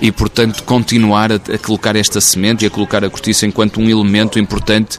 e 0.00 0.10
portanto 0.10 0.62
continuar 0.64 1.32
a, 1.32 1.36
a 1.36 1.58
colocar 1.58 1.94
esta 1.96 2.20
semente 2.20 2.64
e 2.64 2.66
a 2.66 2.70
colocar 2.70 3.04
a 3.04 3.10
cortiça 3.10 3.46
enquanto 3.46 3.80
um 3.80 3.88
elemento 3.88 4.38
importante, 4.38 4.98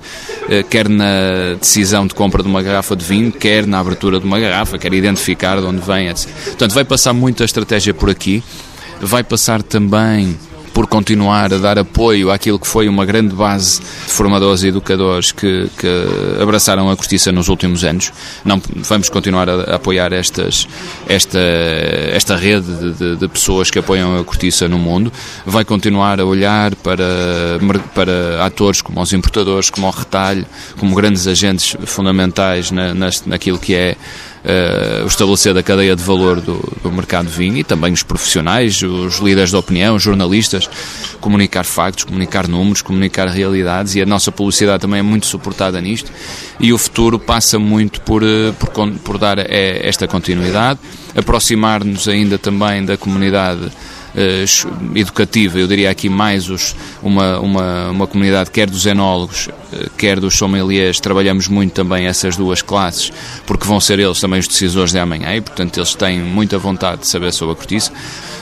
eh, 0.49 0.63
quer 0.63 0.87
na 0.87 1.55
decisão 1.59 2.05
de 2.05 2.13
compra 2.13 2.43
de 2.43 2.49
uma 2.49 2.61
garrafa 2.61 2.95
de 2.95 3.03
vinho, 3.03 3.31
quer 3.31 3.65
na 3.65 3.79
abertura 3.79 4.19
de 4.19 4.25
uma 4.25 4.39
garrafa, 4.39 4.77
quer 4.77 4.93
identificar 4.93 5.59
de 5.59 5.65
onde 5.65 5.81
vem, 5.81 6.07
etc. 6.09 6.29
Portanto, 6.45 6.73
vai 6.73 6.83
passar 6.83 7.13
muito 7.13 7.41
a 7.41 7.45
estratégia 7.45 7.93
por 7.93 8.09
aqui, 8.09 8.43
vai 9.01 9.23
passar 9.23 9.63
também 9.63 10.37
por 10.73 10.87
continuar 10.87 11.53
a 11.53 11.57
dar 11.57 11.77
apoio 11.77 12.31
àquilo 12.31 12.59
que 12.59 12.67
foi 12.67 12.87
uma 12.87 13.05
grande 13.05 13.35
base 13.35 13.81
de 13.81 14.11
formadores 14.11 14.63
e 14.63 14.67
educadores 14.67 15.31
que, 15.31 15.69
que 15.77 15.87
abraçaram 16.41 16.89
a 16.89 16.95
cortiça 16.95 17.31
nos 17.31 17.49
últimos 17.49 17.83
anos. 17.83 18.11
Não, 18.43 18.61
vamos 18.75 19.09
continuar 19.09 19.49
a, 19.49 19.75
apoiar 19.75 20.13
estas, 20.13 20.67
esta, 21.07 21.39
esta 22.13 22.35
rede 22.35 22.93
de, 22.93 23.15
de, 23.17 23.27
pessoas 23.27 23.69
que 23.69 23.79
apoiam 23.79 24.19
a 24.19 24.23
cortiça 24.23 24.67
no 24.67 24.79
mundo. 24.79 25.11
Vai 25.45 25.65
continuar 25.65 26.19
a 26.19 26.25
olhar 26.25 26.75
para, 26.75 27.59
para 27.93 28.45
atores 28.45 28.81
como 28.81 29.01
os 29.01 29.13
importadores, 29.13 29.69
como 29.69 29.87
o 29.87 29.91
retalho, 29.91 30.45
como 30.77 30.95
grandes 30.95 31.27
agentes 31.27 31.75
fundamentais 31.85 32.71
na, 32.71 32.93
naquilo 33.25 33.59
que 33.59 33.75
é 33.75 33.95
uh, 34.43 35.03
o 35.03 35.07
estabelecer 35.07 35.53
da 35.53 35.63
cadeia 35.63 35.95
de 35.95 36.03
valor 36.03 36.41
do, 36.41 36.59
do 36.83 36.91
mercado 36.91 37.27
de 37.27 37.33
vinho 37.33 37.57
e 37.57 37.63
também 37.63 37.93
os 37.93 38.03
profissionais, 38.03 38.81
os 38.81 39.17
líderes 39.19 39.51
de 39.51 39.55
opinião, 39.55 39.95
os 39.95 40.03
jornalistas, 40.03 40.69
comunicar 41.19 41.63
factos, 41.63 42.03
comunicar 42.03 42.47
números, 42.47 42.81
comunicar 42.81 43.27
realidades 43.27 43.95
e 43.95 44.01
a 44.01 44.05
nossa 44.05 44.31
publicidade 44.31 44.81
também 44.81 44.99
é 44.99 45.03
muito 45.03 45.25
suportada 45.25 45.79
nisto. 45.79 46.11
E 46.59 46.73
o 46.73 46.77
futuro 46.77 47.19
passa 47.19 47.57
muito 47.57 48.01
por, 48.01 48.23
eh, 48.23 48.51
por, 48.59 48.91
por 49.03 49.17
dar 49.17 49.39
eh, 49.39 49.81
esta 49.83 50.07
continuidade, 50.07 50.79
aproximar-nos 51.15 52.07
ainda 52.07 52.37
também 52.37 52.83
da 52.85 52.97
comunidade 52.97 53.71
educativa, 54.95 55.59
eu 55.59 55.67
diria 55.67 55.89
aqui 55.89 56.09
mais 56.09 56.49
os, 56.49 56.75
uma, 57.01 57.39
uma, 57.39 57.89
uma 57.89 58.07
comunidade 58.07 58.51
quer 58.51 58.69
dos 58.69 58.85
enólogos, 58.85 59.47
uh, 59.47 59.89
quer 59.97 60.19
dos 60.19 60.35
sommeliers, 60.35 60.99
trabalhamos 60.99 61.47
muito 61.47 61.73
também 61.73 62.05
essas 62.05 62.35
duas 62.35 62.61
classes, 62.61 63.11
porque 63.45 63.65
vão 63.65 63.79
ser 63.79 63.99
eles 63.99 64.19
também 64.19 64.39
os 64.39 64.47
decisores 64.47 64.91
de 64.91 64.99
amanhã 64.99 65.33
e, 65.35 65.41
portanto, 65.41 65.77
eles 65.77 65.95
têm 65.95 66.19
muita 66.19 66.57
vontade 66.57 67.01
de 67.01 67.07
saber 67.07 67.31
sobre 67.31 67.53
a 67.53 67.55
cortiça, 67.55 67.91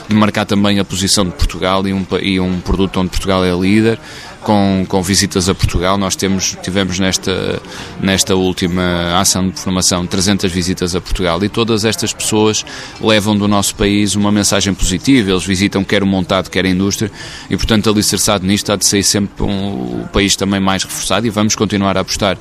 de 0.08 0.14
marcar 0.14 0.44
também 0.44 0.80
a 0.80 0.84
posição 0.84 1.24
de 1.24 1.32
Portugal 1.32 1.86
e 1.86 1.92
um, 1.92 2.04
e 2.20 2.40
um 2.40 2.60
produto 2.60 2.98
onde 3.00 3.10
Portugal 3.10 3.44
é 3.44 3.52
líder, 3.52 3.98
com, 4.40 4.84
com 4.88 5.02
visitas 5.02 5.48
a 5.48 5.54
Portugal. 5.54 5.96
Nós 5.98 6.16
temos, 6.16 6.56
tivemos 6.62 6.98
nesta, 6.98 7.60
nesta 8.00 8.34
última 8.34 9.18
ação 9.18 9.48
de 9.48 9.58
formação 9.58 10.06
300 10.06 10.50
visitas 10.50 10.94
a 10.94 11.00
Portugal 11.00 11.42
e 11.44 11.48
todas 11.48 11.84
estas 11.84 12.12
pessoas 12.12 12.64
levam 13.00 13.36
do 13.36 13.46
nosso 13.46 13.74
país 13.74 14.14
uma 14.14 14.32
mensagem 14.32 14.74
positiva. 14.74 15.30
Eles 15.30 15.44
visitam 15.44 15.84
quer 15.84 16.02
o 16.02 16.06
montado, 16.06 16.50
quer 16.50 16.64
a 16.64 16.68
indústria 16.68 17.10
e, 17.48 17.56
portanto, 17.56 17.90
alicerçado 17.90 18.46
nisto 18.46 18.72
há 18.72 18.76
de 18.76 18.86
sair 18.86 19.04
sempre 19.04 19.44
um, 19.44 20.02
o 20.02 20.08
país 20.12 20.36
também 20.36 20.60
mais 20.60 20.84
reforçado 20.84 21.26
e 21.26 21.30
vamos 21.30 21.54
continuar 21.54 21.96
a 21.96 22.00
apostar 22.00 22.38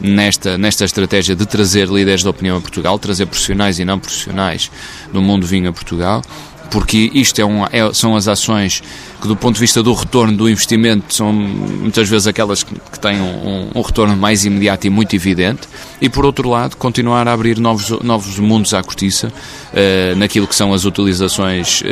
nesta, 0.00 0.58
nesta 0.58 0.84
estratégia 0.84 1.36
de 1.36 1.46
trazer 1.46 1.88
líderes 1.88 2.22
de 2.22 2.28
opinião 2.28 2.56
a 2.56 2.60
Portugal, 2.60 2.98
trazer 2.98 3.26
profissionais 3.26 3.78
e 3.78 3.84
não 3.84 3.98
profissionais 3.98 4.70
do 5.12 5.22
mundo 5.22 5.46
vinho 5.46 5.68
a 5.68 5.72
Portugal 5.72 6.22
porque 6.70 7.10
isto 7.14 7.40
é 7.40 7.44
um, 7.44 7.64
é, 7.64 7.92
são 7.92 8.16
as 8.16 8.28
ações 8.28 8.82
que, 9.20 9.28
do 9.28 9.36
ponto 9.36 9.54
de 9.54 9.60
vista 9.60 9.82
do 9.82 9.92
retorno 9.92 10.36
do 10.36 10.48
investimento, 10.48 11.14
são 11.14 11.32
muitas 11.32 12.08
vezes 12.08 12.26
aquelas 12.26 12.62
que, 12.62 12.74
que 12.74 12.98
têm 12.98 13.20
um, 13.20 13.70
um, 13.74 13.80
retorno 13.80 14.16
mais 14.16 14.44
imediato 14.44 14.86
e 14.86 14.90
muito 14.90 15.14
evidente, 15.14 15.68
e 16.00 16.08
por 16.08 16.24
outro 16.24 16.48
lado, 16.48 16.76
continuar 16.76 17.26
a 17.28 17.32
abrir 17.32 17.58
novos, 17.58 17.90
novos 18.02 18.38
mundos 18.38 18.74
à 18.74 18.82
cortiça, 18.82 19.28
uh, 19.28 20.16
naquilo 20.16 20.46
que 20.46 20.54
são 20.54 20.72
as 20.72 20.84
utilizações 20.84 21.80
uh, 21.82 21.84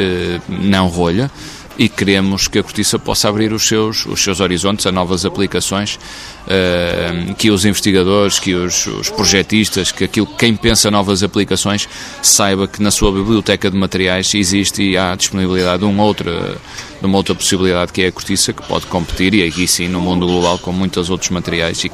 não 0.49 0.89
rolha 0.89 1.31
e 1.79 1.89
queremos 1.89 2.49
que 2.49 2.59
a 2.59 2.63
cortiça 2.63 2.99
possa 2.99 3.29
abrir 3.29 3.53
os 3.53 3.67
seus, 3.67 4.05
os 4.07 4.23
seus 4.23 4.41
horizontes 4.41 4.87
a 4.87 4.93
novas 4.93 5.25
aplicações, 5.25 5.97
uh, 5.97 7.35
que 7.35 7.51
os 7.51 7.65
investigadores, 7.65 8.39
que 8.39 8.55
os, 8.55 8.87
os 8.87 9.11
projetistas, 9.11 9.91
que 9.91 10.05
aquilo, 10.05 10.27
quem 10.27 10.55
pensa 10.55 10.91
novas 10.91 11.23
aplicações 11.23 11.89
saiba 12.21 12.69
que 12.69 12.83
na 12.83 12.91
sua 12.91 13.11
biblioteca 13.13 13.71
de 13.71 13.77
materiais 13.77 14.35
existe 14.35 14.83
e 14.83 14.97
há 14.97 15.15
disponibilidade 15.15 15.79
de 15.79 15.85
uma 15.85 16.05
outra, 16.05 16.57
de 17.01 17.07
uma 17.07 17.17
outra 17.17 17.35
possibilidade 17.35 17.93
que 17.93 18.03
é 18.03 18.09
a 18.09 18.13
cortiça, 18.13 18.53
que 18.53 18.63
pode 18.63 18.87
competir, 18.87 19.35
e 19.35 19.43
aqui 19.43 19.67
sim 19.67 19.89
no 19.89 20.01
mundo 20.01 20.27
global 20.27 20.59
com 20.59 20.73
muitos 20.73 21.11
outros 21.11 21.31
materiais 21.31 21.85
e 21.85 21.91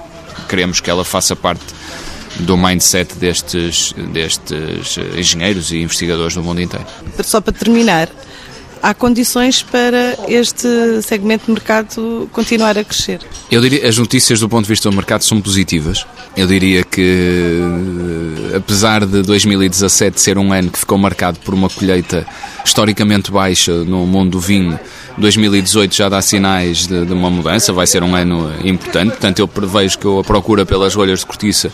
queremos 0.49 0.81
que 0.81 0.91
ela 0.91 1.05
faça 1.05 1.37
parte 1.37 1.65
do 2.41 2.57
mindset 2.57 3.15
destes, 3.17 3.95
destes 4.13 4.99
engenheiros 5.17 5.73
e 5.73 5.79
investigadores 5.79 6.35
do 6.35 6.43
mundo 6.43 6.61
inteiro. 6.61 6.87
Só 7.23 7.41
para 7.41 7.53
terminar, 7.53 8.09
há 8.83 8.95
condições 8.95 9.63
para 9.63 10.17
este 10.29 11.03
segmento 11.03 11.47
de 11.47 11.53
mercado 11.53 12.29
continuar 12.33 12.79
a 12.79 12.85
crescer? 12.85 13.21
Eu 13.51 13.61
diria 13.61 13.89
as 13.89 13.97
notícias 13.99 14.41
do 14.41 14.49
ponto 14.49 14.65
de 14.65 14.69
vista 14.69 14.91
do 14.91 14.97
mercado 14.97 15.23
são 15.23 15.41
positivas. 15.41 16.07
Eu 16.37 16.47
diria 16.47 16.85
que, 16.85 17.61
apesar 18.57 19.05
de 19.05 19.23
2017 19.23 20.21
ser 20.21 20.39
um 20.39 20.53
ano 20.53 20.71
que 20.71 20.79
ficou 20.79 20.99
marcado 20.99 21.39
por 21.41 21.55
uma 21.55 21.69
colheita 21.69 22.27
historicamente 22.65 23.31
baixa 23.31 23.73
no 23.85 24.07
mundo 24.07 24.33
do 24.33 24.41
vinho, 24.41 24.79
2018 25.17 25.95
já 25.95 26.09
dá 26.09 26.23
sinais 26.23 26.87
de, 26.87 27.05
de 27.05 27.13
uma 27.13 27.31
mudança, 27.31 27.73
vai 27.73 27.87
ser 27.87 28.03
um 28.03 28.15
ano 28.15 28.53
importante. 28.65 29.11
Portanto, 29.11 29.39
eu 29.41 29.49
prevejo 29.49 29.99
que 29.99 30.07
a 30.07 30.23
procura 30.23 30.65
pelas 30.65 30.95
rolhas 30.95 31.21
de 31.21 31.27
cortiça 31.27 31.73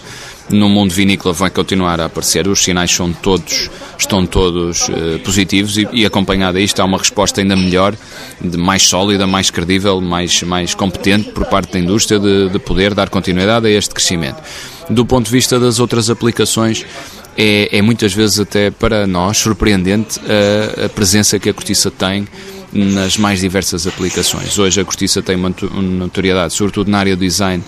no 0.50 0.68
mundo 0.68 0.92
vinícola 0.92 1.32
vai 1.32 1.50
continuar 1.50 2.00
a 2.00 2.06
aparecer. 2.06 2.46
Os 2.46 2.62
sinais 2.62 2.90
são 2.90 3.12
todos, 3.12 3.70
estão 3.98 4.26
todos 4.26 4.88
uh, 4.88 5.18
positivos 5.24 5.76
e, 5.78 5.88
e 5.92 6.06
acompanhado 6.06 6.58
a 6.58 6.60
isto 6.60 6.80
há 6.80 6.84
uma 6.84 6.98
resposta 6.98 7.40
ainda 7.40 7.56
melhor, 7.56 7.96
de 8.40 8.56
mais 8.56 8.82
sólida, 8.82 9.26
mais 9.26 9.50
credível, 9.50 10.00
mais, 10.00 10.42
mais 10.42 10.74
competente 10.74 11.30
por 11.30 11.46
parte 11.46 11.72
da 11.72 11.78
indústria 11.78 12.18
de, 12.18 12.50
de 12.50 12.58
poder 12.58 12.94
dar 12.94 13.08
continuidade 13.08 13.66
a 13.66 13.70
este 13.70 13.94
crescimento. 13.94 14.42
Do 14.90 15.06
ponto 15.06 15.26
de 15.26 15.32
vista 15.32 15.58
das 15.58 15.78
outras 15.78 16.10
aplicações, 16.10 16.84
é, 17.36 17.78
é 17.78 17.82
muitas 17.82 18.12
vezes 18.12 18.38
até 18.38 18.70
para 18.70 19.06
nós 19.06 19.38
surpreendente 19.38 20.20
a, 20.20 20.86
a 20.86 20.88
presença 20.88 21.38
que 21.38 21.48
a 21.48 21.54
cortiça 21.54 21.90
tem 21.90 22.26
nas 22.72 23.16
mais 23.16 23.40
diversas 23.40 23.86
aplicações. 23.86 24.58
Hoje 24.58 24.80
a 24.80 24.84
cortiça 24.84 25.22
tem 25.22 25.36
uma 25.36 25.54
notoriedade, 25.72 26.52
sobretudo 26.52 26.90
na 26.90 26.98
área 26.98 27.16
do 27.16 27.20
design, 27.20 27.62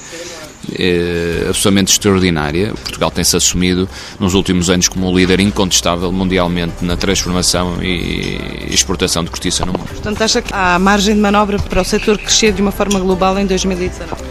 é, 0.79 1.45
absolutamente 1.49 1.93
extraordinária. 1.93 2.73
Portugal 2.75 3.11
tem-se 3.11 3.37
assumido 3.37 3.89
nos 4.19 4.35
últimos 4.35 4.71
anos 4.71 4.89
como 4.89 5.11
o 5.11 5.17
líder 5.17 5.41
incontestável 5.41 6.11
mundialmente 6.11 6.85
na 6.85 6.97
transformação 6.97 7.83
e 7.83 8.67
exportação 8.71 9.25
de 9.25 9.31
cortiça 9.31 9.65
no 9.65 9.73
mundo. 9.73 9.89
Portanto, 9.89 10.23
acha 10.23 10.43
que 10.43 10.53
há 10.53 10.79
margem 10.79 11.15
de 11.15 11.21
manobra 11.21 11.59
para 11.59 11.81
o 11.81 11.85
setor 11.85 12.19
crescer 12.19 12.53
de 12.53 12.63
uma 12.63 12.73
forma 12.73 12.99
global 12.99 13.39
em 13.39 13.47
2019? 13.47 14.23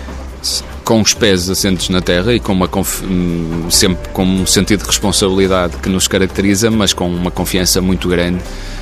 Com 0.83 1.01
os 1.01 1.15
pés 1.15 1.49
assentes 1.49 1.89
na 1.89 1.99
terra 1.99 2.33
e 2.33 2.39
com 2.39 2.53
uma 2.53 2.69
hum, 3.03 3.67
sempre 3.71 4.09
com 4.09 4.23
um 4.23 4.45
sentido 4.45 4.81
de 4.81 4.85
responsabilidade 4.85 5.77
que 5.77 5.89
nos 5.89 6.07
caracteriza, 6.07 6.69
mas 6.69 6.93
com 6.93 7.09
uma 7.09 7.31
confiança 7.31 7.81
muito 7.81 8.07
grande 8.07 8.39
eh, 8.39 8.74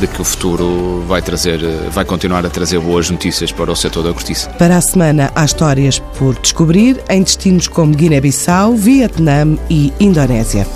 de 0.00 0.06
que 0.06 0.20
o 0.20 0.24
futuro 0.24 1.04
vai 1.06 1.20
trazer, 1.20 1.62
eh, 1.62 1.88
vai 1.90 2.04
continuar 2.04 2.44
a 2.46 2.50
trazer 2.50 2.78
boas 2.78 3.10
notícias 3.10 3.50
para 3.50 3.70
o 3.70 3.76
setor 3.76 4.04
da 4.04 4.12
cortiça. 4.12 4.48
Para 4.50 4.76
a 4.76 4.80
semana 4.80 5.32
há 5.34 5.44
histórias 5.44 5.98
por 5.98 6.38
descobrir 6.38 7.02
em 7.08 7.22
destinos 7.22 7.66
como 7.68 7.94
Guiné-Bissau, 7.94 8.74
Vietnã 8.76 9.58
e 9.68 9.92
Indonésia. 9.98 10.66